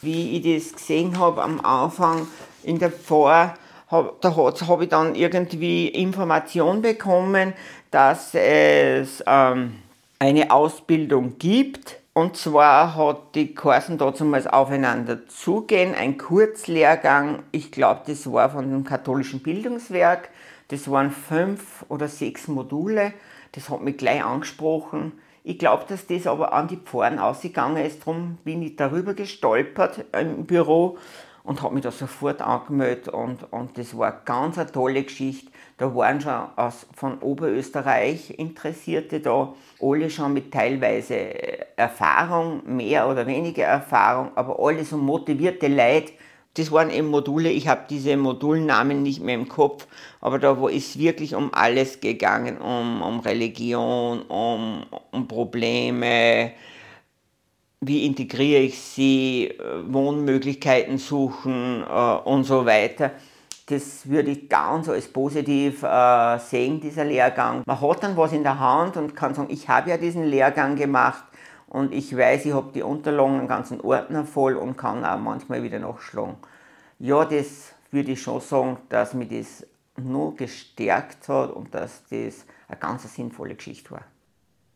Wie 0.00 0.38
ich 0.38 0.42
das 0.42 0.72
gesehen 0.72 1.18
habe 1.18 1.42
am 1.42 1.60
Anfang 1.60 2.26
in 2.62 2.78
der 2.78 2.90
Vor- 2.90 3.54
da 3.88 4.36
habe 4.36 4.84
ich 4.84 4.90
dann 4.90 5.14
irgendwie 5.14 5.88
Information 5.88 6.82
bekommen, 6.82 7.52
dass 7.90 8.34
es 8.34 9.22
ähm, 9.26 9.74
eine 10.18 10.50
Ausbildung 10.50 11.38
gibt. 11.38 11.98
Und 12.12 12.36
zwar 12.36 12.96
hat 12.96 13.34
die 13.34 13.54
Kursen 13.54 13.98
damals 13.98 14.46
aufeinander 14.46 15.28
zugehen, 15.28 15.94
ein 15.94 16.16
Kurzlehrgang, 16.16 17.42
ich 17.52 17.70
glaube, 17.70 18.00
das 18.06 18.30
war 18.32 18.50
von 18.50 18.70
dem 18.70 18.84
katholischen 18.84 19.40
Bildungswerk. 19.40 20.30
Das 20.68 20.90
waren 20.90 21.10
fünf 21.10 21.84
oder 21.88 22.08
sechs 22.08 22.48
Module. 22.48 23.12
Das 23.52 23.68
hat 23.68 23.82
mich 23.82 23.98
gleich 23.98 24.24
angesprochen. 24.24 25.12
Ich 25.44 25.58
glaube, 25.58 25.84
dass 25.88 26.06
das 26.06 26.26
aber 26.26 26.52
an 26.52 26.66
die 26.66 26.76
Pforten 26.76 27.20
ausgegangen 27.20 27.84
ist. 27.84 28.00
Darum 28.00 28.38
bin 28.42 28.62
ich 28.62 28.74
darüber 28.74 29.14
gestolpert 29.14 30.06
im 30.12 30.44
Büro 30.44 30.98
und 31.46 31.62
habe 31.62 31.74
mich 31.74 31.84
da 31.84 31.92
sofort 31.92 32.42
angemeldet 32.42 33.08
und, 33.08 33.50
und 33.52 33.78
das 33.78 33.96
war 33.96 34.20
ganz 34.24 34.58
eine 34.58 34.70
tolle 34.70 35.04
Geschichte. 35.04 35.50
Da 35.78 35.94
waren 35.94 36.20
schon 36.20 36.32
aus, 36.56 36.86
von 36.94 37.18
Oberösterreich 37.20 38.30
Interessierte 38.38 39.20
da, 39.20 39.54
alle 39.80 40.10
schon 40.10 40.32
mit 40.32 40.52
teilweise 40.52 41.76
Erfahrung, 41.76 42.62
mehr 42.66 43.08
oder 43.08 43.26
weniger 43.26 43.64
Erfahrung, 43.64 44.30
aber 44.34 44.58
alle 44.58 44.84
so 44.84 44.96
motivierte 44.96 45.68
Leute. 45.68 46.12
Das 46.54 46.72
waren 46.72 46.90
eben 46.90 47.08
Module, 47.08 47.50
ich 47.50 47.68
habe 47.68 47.82
diese 47.88 48.16
Modulnamen 48.16 49.02
nicht 49.02 49.22
mehr 49.22 49.34
im 49.34 49.46
Kopf, 49.46 49.86
aber 50.20 50.38
da 50.38 50.58
wo 50.58 50.68
ist 50.68 50.98
wirklich 50.98 51.34
um 51.34 51.52
alles 51.52 52.00
gegangen, 52.00 52.56
um, 52.58 53.02
um 53.02 53.20
Religion, 53.20 54.22
um, 54.22 54.84
um 55.12 55.28
Probleme, 55.28 56.52
wie 57.80 58.06
integriere 58.06 58.62
ich 58.62 58.80
sie, 58.80 59.48
äh, 59.48 59.92
Wohnmöglichkeiten 59.92 60.98
suchen 60.98 61.84
äh, 61.88 62.16
und 62.24 62.44
so 62.44 62.66
weiter. 62.66 63.12
Das 63.66 64.08
würde 64.08 64.30
ich 64.30 64.48
ganz 64.48 64.88
als 64.88 65.08
positiv 65.08 65.82
äh, 65.82 66.38
sehen, 66.38 66.80
dieser 66.80 67.04
Lehrgang. 67.04 67.62
Man 67.66 67.80
hat 67.80 68.02
dann 68.02 68.16
was 68.16 68.32
in 68.32 68.44
der 68.44 68.60
Hand 68.60 68.96
und 68.96 69.16
kann 69.16 69.34
sagen, 69.34 69.48
ich 69.50 69.68
habe 69.68 69.90
ja 69.90 69.96
diesen 69.96 70.24
Lehrgang 70.24 70.76
gemacht 70.76 71.24
und 71.66 71.92
ich 71.92 72.16
weiß, 72.16 72.46
ich 72.46 72.52
habe 72.52 72.70
die 72.72 72.82
Unterlagen, 72.82 73.40
einen 73.40 73.48
ganzen 73.48 73.80
Ordner 73.80 74.24
voll 74.24 74.54
und 74.54 74.76
kann 74.76 75.04
auch 75.04 75.18
manchmal 75.18 75.62
wieder 75.62 75.80
nachschlagen. 75.80 76.36
Ja, 76.98 77.24
das 77.24 77.72
würde 77.90 78.12
ich 78.12 78.22
schon 78.22 78.40
sagen, 78.40 78.78
dass 78.88 79.14
mich 79.14 79.28
das 79.28 79.66
nur 79.96 80.36
gestärkt 80.36 81.28
hat 81.28 81.50
und 81.50 81.74
dass 81.74 82.04
das 82.08 82.46
eine 82.68 82.78
ganz 82.78 83.12
sinnvolle 83.14 83.54
Geschichte 83.54 83.90
war. 83.90 84.04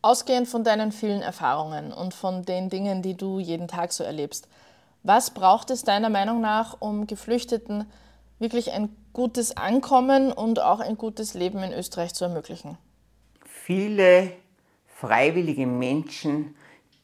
Ausgehend 0.03 0.49
von 0.49 0.65
deinen 0.65 0.93
vielen 0.93 1.23
Erfahrungen 1.23 1.93
und 1.93 2.15
von 2.15 2.45
den 2.45 2.71
Dingen, 2.71 3.03
die 3.03 3.17
du 3.17 3.39
jeden 3.39 3.69
Tag 3.69 3.93
so 3.93 4.03
erlebst, 4.05 4.49
was 5.03 5.31
braucht 5.31 5.71
es 5.71 5.83
deiner 5.83 6.11
Meinung 6.11 6.41
nach, 6.41 6.77
um 6.81 7.07
Geflüchteten 7.07 7.87
wirklich 8.39 8.73
ein 8.73 8.95
gutes 9.13 9.57
Ankommen 9.57 10.33
und 10.33 10.61
auch 10.61 10.81
ein 10.81 10.97
gutes 10.97 11.35
Leben 11.35 11.63
in 11.63 11.73
Österreich 11.73 12.15
zu 12.15 12.25
ermöglichen? 12.25 12.79
Viele 13.45 14.33
freiwillige 14.87 15.67
Menschen 15.67 16.55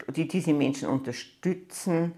die 0.09 0.29
diese 0.29 0.53
Menschen 0.53 0.89
unterstützen 0.89 2.13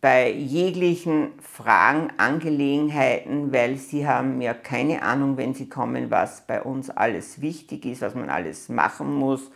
bei 0.00 0.30
jeglichen 0.30 1.32
Fragen, 1.40 2.12
Angelegenheiten, 2.18 3.52
weil 3.52 3.76
sie 3.76 4.06
haben 4.06 4.40
ja 4.40 4.54
keine 4.54 5.02
Ahnung, 5.02 5.36
wenn 5.36 5.54
sie 5.54 5.68
kommen, 5.68 6.10
was 6.10 6.46
bei 6.46 6.62
uns 6.62 6.88
alles 6.88 7.40
wichtig 7.40 7.84
ist, 7.84 8.02
was 8.02 8.14
man 8.14 8.30
alles 8.30 8.68
machen 8.68 9.12
muss, 9.12 9.50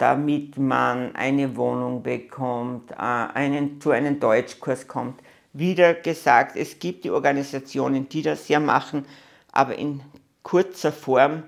damit 0.00 0.56
man 0.56 1.14
eine 1.14 1.54
Wohnung 1.56 2.02
bekommt, 2.02 2.90
äh, 2.92 2.94
einen, 2.94 3.82
zu 3.82 3.90
einem 3.90 4.18
Deutschkurs 4.18 4.88
kommt. 4.88 5.20
Wieder 5.52 5.92
gesagt, 5.92 6.56
es 6.56 6.78
gibt 6.78 7.04
die 7.04 7.10
Organisationen, 7.10 8.08
die 8.08 8.22
das 8.22 8.48
ja 8.48 8.60
machen, 8.60 9.04
aber 9.52 9.76
in 9.76 10.00
kurzer 10.42 10.90
Form, 10.90 11.42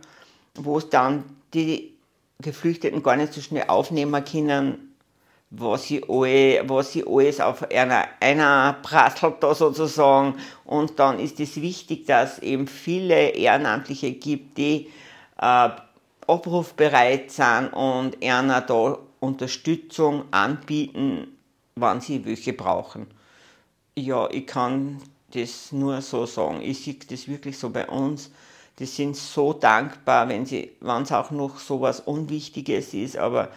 wo 0.55 0.77
es 0.77 0.91
dann 0.91 1.25
die 1.55 1.95
Geflüchteten 2.43 3.03
gar 3.03 3.17
nicht 3.17 3.33
so 3.33 3.41
schnell 3.41 3.65
aufnehmen 3.69 4.23
können, 4.23 4.95
was 5.49 5.85
sie, 5.85 6.03
alle, 6.07 6.63
alles 6.69 7.41
auf 7.41 7.71
einer, 7.71 8.05
einer 8.21 8.77
prasselt 8.83 9.37
da 9.41 9.55
sozusagen. 9.55 10.35
Und 10.67 10.99
dann 10.99 11.19
ist 11.19 11.41
es 11.41 11.57
wichtig, 11.57 12.05
dass 12.05 12.39
eben 12.41 12.67
viele 12.67 13.31
Ehrenamtliche 13.31 14.13
gibt, 14.13 14.59
die 14.59 14.91
äh, 15.41 15.71
abrufbereit 16.33 17.31
sind 17.31 17.69
und 17.73 18.23
einer 18.23 18.61
da 18.61 18.99
Unterstützung 19.21 20.25
anbieten, 20.31 21.37
wann 21.77 22.01
sie 22.01 22.25
welche 22.25 22.53
brauchen. 22.53 23.07
Ja, 23.95 24.29
ich 24.31 24.47
kann 24.47 25.01
das 25.33 25.73
nur 25.73 26.01
so 26.03 26.27
sagen. 26.27 26.61
Ich 26.63 26.85
sehe 26.85 26.97
das 27.09 27.29
wirklich 27.29 27.59
so 27.59 27.71
bei 27.71 27.87
uns. 27.89 28.31
Die 28.79 28.87
sind 28.87 29.17
so 29.17 29.53
dankbar, 29.53 30.29
wenn 30.29 30.43
es 30.43 31.13
auch 31.13 31.31
noch 31.31 31.59
so 31.59 31.81
was 31.81 32.01
Unwichtiges 32.01 32.95
ist, 32.95 33.17
aber 33.17 33.51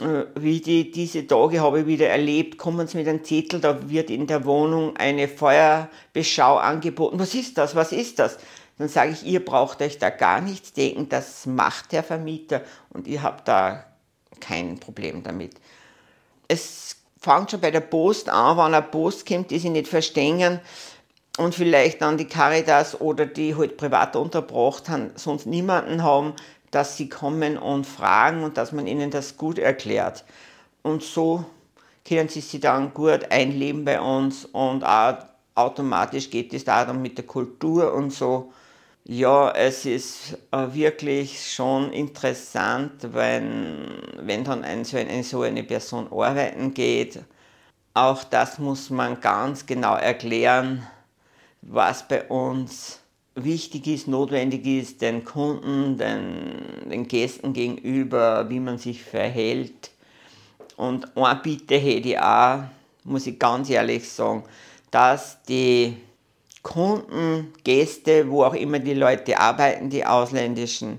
äh, 0.00 0.24
wie 0.34 0.60
die, 0.60 0.90
diese 0.90 1.26
Tage 1.26 1.60
habe 1.60 1.80
ich 1.80 1.86
wieder 1.86 2.08
erlebt, 2.08 2.58
kommen 2.58 2.86
sie 2.86 2.98
mit 2.98 3.08
einem 3.08 3.24
Zettel, 3.24 3.60
da 3.60 3.88
wird 3.88 4.10
in 4.10 4.26
der 4.26 4.44
Wohnung 4.44 4.94
eine 4.96 5.26
Feuerbeschau 5.26 6.58
angeboten. 6.58 7.18
Was 7.18 7.34
ist 7.34 7.56
das? 7.56 7.74
Was 7.74 7.92
ist 7.92 8.18
das? 8.18 8.38
Dann 8.78 8.88
sage 8.88 9.12
ich, 9.12 9.24
ihr 9.24 9.44
braucht 9.44 9.80
euch 9.80 9.98
da 9.98 10.10
gar 10.10 10.40
nichts 10.40 10.72
denken, 10.72 11.08
das 11.08 11.46
macht 11.46 11.92
der 11.92 12.02
Vermieter 12.02 12.62
und 12.90 13.06
ihr 13.06 13.22
habt 13.22 13.48
da 13.48 13.84
kein 14.40 14.78
Problem 14.78 15.22
damit. 15.22 15.54
Es 16.46 16.96
fängt 17.18 17.50
schon 17.50 17.60
bei 17.60 17.70
der 17.70 17.80
Post 17.80 18.28
an, 18.28 18.56
wenn 18.56 18.74
eine 18.74 18.82
Post 18.82 19.26
kommt, 19.26 19.50
die 19.50 19.58
sie 19.58 19.70
nicht 19.70 19.88
verstehen 19.88 20.60
und 21.38 21.54
vielleicht 21.54 22.02
dann 22.02 22.18
die 22.18 22.26
Caritas 22.26 23.00
oder 23.00 23.26
die 23.26 23.56
halt 23.56 23.76
privat 23.76 24.14
unterbracht 24.14 24.88
haben, 24.88 25.10
sonst 25.16 25.46
niemanden 25.46 26.02
haben, 26.02 26.34
dass 26.70 26.96
sie 26.96 27.08
kommen 27.08 27.56
und 27.56 27.86
fragen 27.86 28.44
und 28.44 28.58
dass 28.58 28.72
man 28.72 28.86
ihnen 28.86 29.10
das 29.10 29.36
gut 29.36 29.58
erklärt. 29.58 30.24
Und 30.82 31.02
so 31.02 31.44
können 32.06 32.28
sie 32.28 32.40
sich 32.40 32.60
dann 32.60 32.92
gut 32.94 33.30
einleben 33.30 33.84
bei 33.84 34.00
uns 34.00 34.44
und 34.44 34.84
auch 34.84 35.16
automatisch 35.54 36.30
geht 36.30 36.52
es 36.52 36.64
da 36.64 36.84
dann 36.84 37.02
mit 37.02 37.18
der 37.18 37.26
Kultur 37.26 37.92
und 37.94 38.12
so. 38.12 38.52
Ja, 39.08 39.52
es 39.52 39.86
ist 39.86 40.36
äh, 40.50 40.74
wirklich 40.74 41.52
schon 41.54 41.92
interessant, 41.92 43.14
wenn, 43.14 43.86
wenn 44.18 44.42
dann 44.42 44.64
ein, 44.64 44.84
so, 44.84 44.96
eine, 44.96 45.22
so 45.22 45.42
eine 45.42 45.62
Person 45.62 46.08
arbeiten 46.10 46.74
geht. 46.74 47.20
Auch 47.94 48.24
das 48.24 48.58
muss 48.58 48.90
man 48.90 49.20
ganz 49.20 49.64
genau 49.64 49.94
erklären, 49.94 50.84
was 51.62 52.08
bei 52.08 52.24
uns 52.24 52.98
wichtig 53.36 53.86
ist, 53.86 54.08
notwendig 54.08 54.66
ist, 54.66 55.00
den 55.02 55.24
Kunden, 55.24 55.96
den, 55.96 56.90
den 56.90 57.06
Gästen 57.06 57.52
gegenüber, 57.52 58.50
wie 58.50 58.58
man 58.58 58.78
sich 58.78 59.04
verhält. 59.04 59.92
Und 60.76 61.16
eine 61.16 61.38
Bitte 61.44 61.76
hätte 61.76 62.08
ich 62.08 62.18
auch, 62.18 62.64
muss 63.04 63.28
ich 63.28 63.38
ganz 63.38 63.70
ehrlich 63.70 64.08
sagen, 64.10 64.42
dass 64.90 65.40
die 65.44 65.96
Kunden, 66.66 67.52
Gäste, 67.62 68.28
wo 68.28 68.42
auch 68.42 68.54
immer 68.54 68.80
die 68.80 68.94
Leute 68.94 69.38
arbeiten, 69.38 69.88
die 69.88 70.04
ausländischen, 70.04 70.98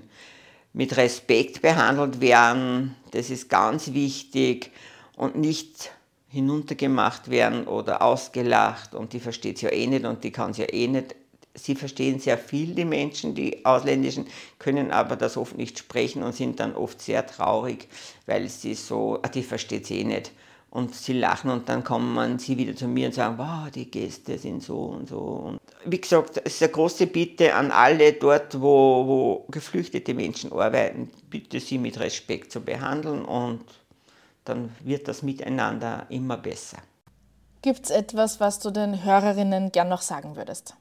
mit 0.72 0.96
Respekt 0.96 1.60
behandelt 1.60 2.22
werden. 2.22 2.96
Das 3.10 3.28
ist 3.28 3.50
ganz 3.50 3.92
wichtig 3.92 4.70
und 5.14 5.36
nicht 5.36 5.90
hinuntergemacht 6.30 7.30
werden 7.30 7.66
oder 7.66 8.00
ausgelacht 8.00 8.94
und 8.94 9.12
die 9.12 9.20
versteht 9.20 9.56
es 9.56 9.62
ja 9.62 9.70
eh 9.70 9.86
nicht 9.86 10.06
und 10.06 10.24
die 10.24 10.32
kann 10.32 10.52
es 10.52 10.56
ja 10.56 10.66
eh 10.72 10.88
nicht 10.88 11.14
sie 11.54 11.74
verstehen 11.74 12.20
sehr 12.20 12.38
viel, 12.38 12.74
die 12.74 12.84
Menschen, 12.84 13.34
die 13.34 13.64
Ausländischen, 13.64 14.26
können 14.58 14.90
aber 14.90 15.16
das 15.16 15.36
oft 15.36 15.56
nicht 15.56 15.78
sprechen 15.78 16.22
und 16.22 16.34
sind 16.34 16.60
dann 16.60 16.74
oft 16.74 17.02
sehr 17.02 17.26
traurig, 17.26 17.88
weil 18.26 18.48
sie 18.48 18.74
so, 18.74 19.18
ah, 19.22 19.28
die 19.28 19.42
versteht 19.42 19.86
sie 19.86 20.00
eh 20.00 20.04
nicht. 20.04 20.30
Und 20.70 20.94
sie 20.94 21.14
lachen 21.14 21.50
und 21.50 21.68
dann 21.68 21.82
kommen 21.82 22.38
sie 22.38 22.58
wieder 22.58 22.76
zu 22.76 22.88
mir 22.88 23.06
und 23.06 23.14
sagen, 23.14 23.38
wow, 23.38 23.70
die 23.70 23.90
Gäste 23.90 24.36
sind 24.36 24.62
so 24.62 24.78
und 24.80 25.08
so. 25.08 25.18
Und 25.18 25.60
wie 25.86 26.00
gesagt, 26.00 26.42
es 26.44 26.54
ist 26.54 26.62
eine 26.62 26.72
große 26.72 27.06
Bitte 27.06 27.54
an 27.54 27.70
alle 27.70 28.12
dort, 28.12 28.60
wo, 28.60 29.06
wo 29.06 29.46
geflüchtete 29.50 30.12
Menschen 30.12 30.52
arbeiten, 30.52 31.10
bitte 31.30 31.58
sie 31.58 31.78
mit 31.78 31.98
Respekt 31.98 32.52
zu 32.52 32.60
behandeln 32.60 33.24
und 33.24 33.64
dann 34.44 34.70
wird 34.84 35.08
das 35.08 35.22
Miteinander 35.22 36.06
immer 36.10 36.36
besser. 36.36 36.78
Gibt 37.62 37.86
es 37.86 37.90
etwas, 37.90 38.38
was 38.38 38.60
du 38.60 38.70
den 38.70 39.04
Hörerinnen 39.04 39.72
gern 39.72 39.88
noch 39.88 40.02
sagen 40.02 40.36
würdest? 40.36 40.74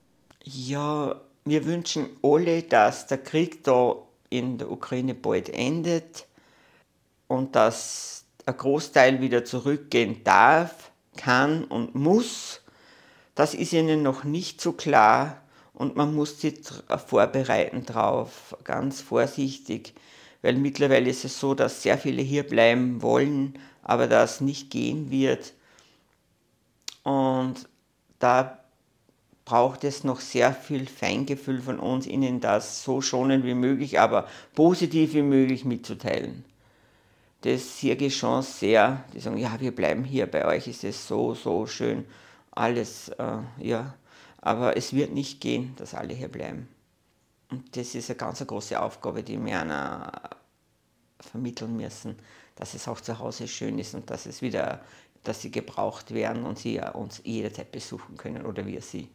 Ja, 0.44 1.16
wir 1.46 1.66
wünschen 1.66 2.10
alle, 2.22 2.64
dass 2.64 3.08
der 3.08 3.18
Krieg 3.18 3.64
da 3.64 3.96
in 4.30 4.58
der 4.58 4.70
Ukraine 4.70 5.14
bald 5.14 5.50
endet 5.50 6.26
und 7.28 7.56
dass 7.56 8.26
ein 8.48 8.58
Großteil 8.58 9.22
wieder 9.22 9.44
zurückgehen 9.44 10.24
darf, 10.24 10.92
kann 11.18 11.66
und 11.66 11.96
muss. 11.96 12.62
Das 13.36 13.54
ist 13.54 13.74
ihnen 13.74 14.04
noch 14.04 14.24
nicht 14.24 14.62
so 14.62 14.72
klar 14.72 15.42
und 15.74 15.96
man 15.96 16.16
muss 16.16 16.40
sich 16.40 16.62
vorbereiten 17.06 17.86
drauf, 17.86 18.56
ganz 18.64 19.02
vorsichtig, 19.02 19.94
weil 20.42 20.56
mittlerweile 20.56 21.10
ist 21.10 21.26
es 21.26 21.40
so, 21.40 21.54
dass 21.54 21.84
sehr 21.84 21.98
viele 21.98 22.22
hier 22.22 22.44
bleiben 22.44 23.02
wollen, 23.02 23.60
aber 23.84 24.08
das 24.08 24.40
nicht 24.42 24.72
gehen 24.72 25.12
wird. 25.12 25.54
Und 27.04 27.56
da 28.20 28.60
braucht 29.44 29.84
es 29.84 30.04
noch 30.04 30.22
sehr 30.22 30.54
viel 30.54 30.88
Feingefühl 30.88 31.62
von 31.62 31.80
uns, 31.80 32.08
ihnen 32.08 32.40
das 32.40 32.84
so 32.84 33.02
schonend 33.02 33.46
wie 33.46 33.54
möglich, 33.54 34.00
aber 34.00 34.28
positiv 34.56 35.14
wie 35.14 35.22
möglich 35.22 35.64
mitzuteilen. 35.66 36.44
Das 37.48 37.80
sehe 37.80 37.96
ich 37.96 38.18
schon 38.18 38.42
sehr, 38.42 39.06
die 39.14 39.22
sagen, 39.22 39.38
ja, 39.38 39.58
wir 39.58 39.74
bleiben 39.74 40.04
hier, 40.04 40.30
bei 40.30 40.46
euch 40.46 40.68
ist 40.68 40.84
es 40.84 41.08
so, 41.08 41.34
so 41.34 41.66
schön, 41.66 42.06
alles, 42.52 43.08
äh, 43.08 43.38
ja, 43.60 43.94
aber 44.42 44.76
es 44.76 44.92
wird 44.92 45.14
nicht 45.14 45.40
gehen, 45.40 45.74
dass 45.78 45.94
alle 45.94 46.14
hier 46.14 46.28
bleiben. 46.28 46.68
Und 47.50 47.78
das 47.78 47.96
ist 47.96 48.10
eine 48.10 48.18
ganz 48.18 48.46
große 48.46 48.78
Aufgabe, 48.78 49.24
die 49.24 49.42
wir 49.42 49.62
einer 49.62 50.12
vermitteln 51.22 51.78
müssen, 51.78 52.18
dass 52.58 52.74
es 52.74 52.86
auch 52.86 53.00
zu 53.00 53.18
Hause 53.18 53.48
schön 53.48 53.80
ist 53.80 53.96
und 53.96 54.10
dass 54.10 54.26
es 54.26 54.42
wieder, 54.42 54.82
dass 55.24 55.42
sie 55.42 55.50
gebraucht 55.50 56.14
werden 56.14 56.46
und 56.46 56.60
sie 56.60 56.82
uns 56.96 57.22
jederzeit 57.24 57.72
besuchen 57.72 58.18
können 58.18 58.46
oder 58.46 58.66
wir 58.66 58.82
sie. 58.82 59.08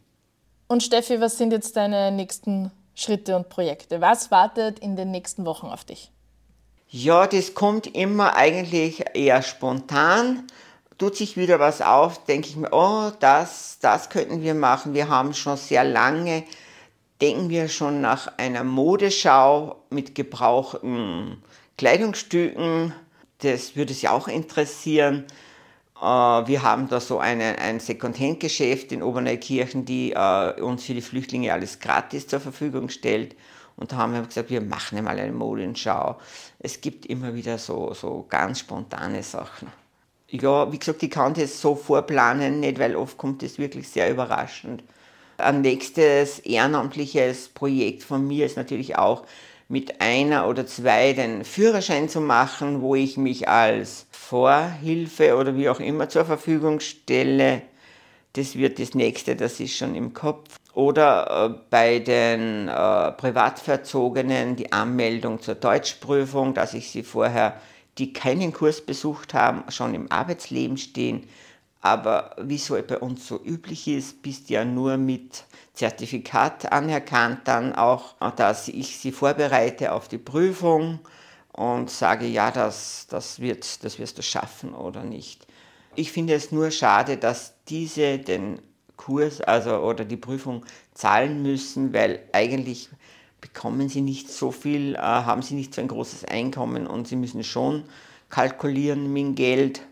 Und 0.68 0.82
Steffi, 0.82 1.20
was 1.20 1.36
sind 1.36 1.52
jetzt 1.52 1.76
deine 1.76 2.10
nächsten 2.10 2.70
Schritte 2.94 3.36
und 3.36 3.50
Projekte? 3.50 4.00
Was 4.00 4.30
wartet 4.30 4.78
in 4.78 4.96
den 4.96 5.10
nächsten 5.10 5.44
Wochen 5.44 5.66
auf 5.66 5.84
dich? 5.84 6.10
Ja, 6.94 7.26
das 7.26 7.54
kommt 7.54 7.86
immer 7.96 8.36
eigentlich 8.36 9.02
eher 9.14 9.40
spontan. 9.40 10.46
Tut 10.98 11.16
sich 11.16 11.38
wieder 11.38 11.58
was 11.58 11.80
auf, 11.80 12.26
denke 12.26 12.48
ich 12.48 12.56
mir, 12.56 12.68
oh, 12.70 13.10
das, 13.18 13.78
das 13.80 14.10
könnten 14.10 14.42
wir 14.42 14.52
machen. 14.52 14.92
Wir 14.92 15.08
haben 15.08 15.32
schon 15.32 15.56
sehr 15.56 15.84
lange, 15.84 16.44
denken 17.22 17.48
wir 17.48 17.68
schon 17.68 18.02
nach 18.02 18.36
einer 18.36 18.62
Modeschau 18.62 19.82
mit 19.88 20.14
gebrauchten 20.14 21.42
Kleidungsstücken. 21.78 22.92
Das 23.38 23.74
würde 23.74 23.94
Sie 23.94 24.08
auch 24.08 24.28
interessieren. 24.28 25.24
Äh, 25.98 26.04
wir 26.04 26.62
haben 26.62 26.90
da 26.90 27.00
so 27.00 27.18
eine, 27.18 27.58
ein 27.58 27.80
Secondhand-Geschäft 27.80 28.92
in 28.92 29.02
Oberneukirchen, 29.02 29.86
die 29.86 30.12
äh, 30.12 30.60
uns 30.60 30.84
für 30.84 30.92
die 30.92 31.00
Flüchtlinge 31.00 31.54
alles 31.54 31.78
gratis 31.78 32.26
zur 32.26 32.40
Verfügung 32.40 32.90
stellt. 32.90 33.34
Und 33.76 33.92
da 33.92 33.96
haben 33.96 34.12
wir 34.12 34.22
gesagt, 34.22 34.50
wir 34.50 34.60
machen 34.60 34.98
einmal 34.98 35.18
eine 35.18 35.32
Modenschau. 35.32 36.16
Es 36.58 36.80
gibt 36.80 37.06
immer 37.06 37.34
wieder 37.34 37.58
so, 37.58 37.94
so 37.94 38.26
ganz 38.28 38.60
spontane 38.60 39.22
Sachen. 39.22 39.68
Ja, 40.28 40.72
wie 40.72 40.78
gesagt, 40.78 41.02
ich 41.02 41.10
kann 41.10 41.34
das 41.34 41.60
so 41.60 41.74
vorplanen 41.74 42.60
nicht, 42.60 42.78
weil 42.78 42.96
oft 42.96 43.18
kommt 43.18 43.42
das 43.42 43.58
wirklich 43.58 43.88
sehr 43.88 44.10
überraschend. 44.10 44.82
Ein 45.36 45.60
nächstes 45.60 46.38
ehrenamtliches 46.38 47.48
Projekt 47.48 48.02
von 48.02 48.26
mir 48.26 48.46
ist 48.46 48.56
natürlich 48.56 48.96
auch 48.96 49.24
mit 49.68 50.00
einer 50.00 50.48
oder 50.48 50.66
zwei 50.66 51.12
den 51.14 51.44
Führerschein 51.44 52.08
zu 52.08 52.20
machen, 52.20 52.82
wo 52.82 52.94
ich 52.94 53.16
mich 53.16 53.48
als 53.48 54.06
Vorhilfe 54.10 55.36
oder 55.36 55.56
wie 55.56 55.68
auch 55.68 55.80
immer 55.80 56.08
zur 56.08 56.24
Verfügung 56.24 56.80
stelle. 56.80 57.62
Das 58.34 58.56
wird 58.56 58.78
das 58.78 58.94
nächste, 58.94 59.36
das 59.36 59.60
ist 59.60 59.76
schon 59.76 59.94
im 59.94 60.14
Kopf. 60.14 60.58
Oder 60.74 61.50
äh, 61.50 61.58
bei 61.70 61.98
den 61.98 62.68
äh, 62.68 63.12
Privatverzogenen 63.12 64.56
die 64.56 64.72
Anmeldung 64.72 65.40
zur 65.40 65.54
Deutschprüfung, 65.54 66.54
dass 66.54 66.74
ich 66.74 66.90
sie 66.90 67.02
vorher 67.02 67.60
die 67.98 68.12
keinen 68.12 68.52
Kurs 68.52 68.80
besucht 68.80 69.34
haben, 69.34 69.70
schon 69.70 69.94
im 69.94 70.10
Arbeitsleben 70.10 70.78
stehen. 70.78 71.28
Aber 71.82 72.36
wie 72.40 72.54
es 72.54 72.68
bei 72.68 72.98
uns 72.98 73.26
so 73.26 73.40
üblich 73.42 73.88
ist, 73.88 74.22
bist 74.22 74.50
ja 74.50 74.64
nur 74.64 74.96
mit 74.96 75.44
Zertifikat 75.74 76.70
anerkannt, 76.72 77.40
dann 77.44 77.74
auch, 77.74 78.14
dass 78.36 78.68
ich 78.68 78.98
sie 78.98 79.12
vorbereite 79.12 79.92
auf 79.92 80.08
die 80.08 80.18
Prüfung 80.18 81.00
und 81.52 81.90
sage, 81.90 82.26
ja, 82.26 82.50
das, 82.50 83.08
das, 83.10 83.40
wird, 83.40 83.84
das 83.84 83.98
wirst 83.98 84.16
du 84.16 84.22
schaffen 84.22 84.74
oder 84.74 85.02
nicht. 85.02 85.46
Ich 85.96 86.12
finde 86.12 86.34
es 86.34 86.52
nur 86.52 86.70
schade, 86.70 87.16
dass 87.16 87.54
diese 87.68 88.18
den 88.18 88.62
Kurs 88.96 89.40
also, 89.40 89.78
oder 89.78 90.04
die 90.04 90.16
Prüfung 90.16 90.64
zahlen 90.94 91.42
müssen, 91.42 91.92
weil 91.92 92.20
eigentlich 92.32 92.88
bekommen 93.40 93.88
sie 93.88 94.00
nicht 94.00 94.30
so 94.30 94.52
viel, 94.52 94.94
äh, 94.94 94.98
haben 94.98 95.42
sie 95.42 95.54
nicht 95.54 95.74
so 95.74 95.80
ein 95.80 95.88
großes 95.88 96.24
Einkommen 96.24 96.86
und 96.86 97.08
sie 97.08 97.16
müssen 97.16 97.44
schon 97.44 97.84
kalkulieren 98.30 99.12
mit 99.12 99.22
dem 99.22 99.34
Geld, 99.34 99.82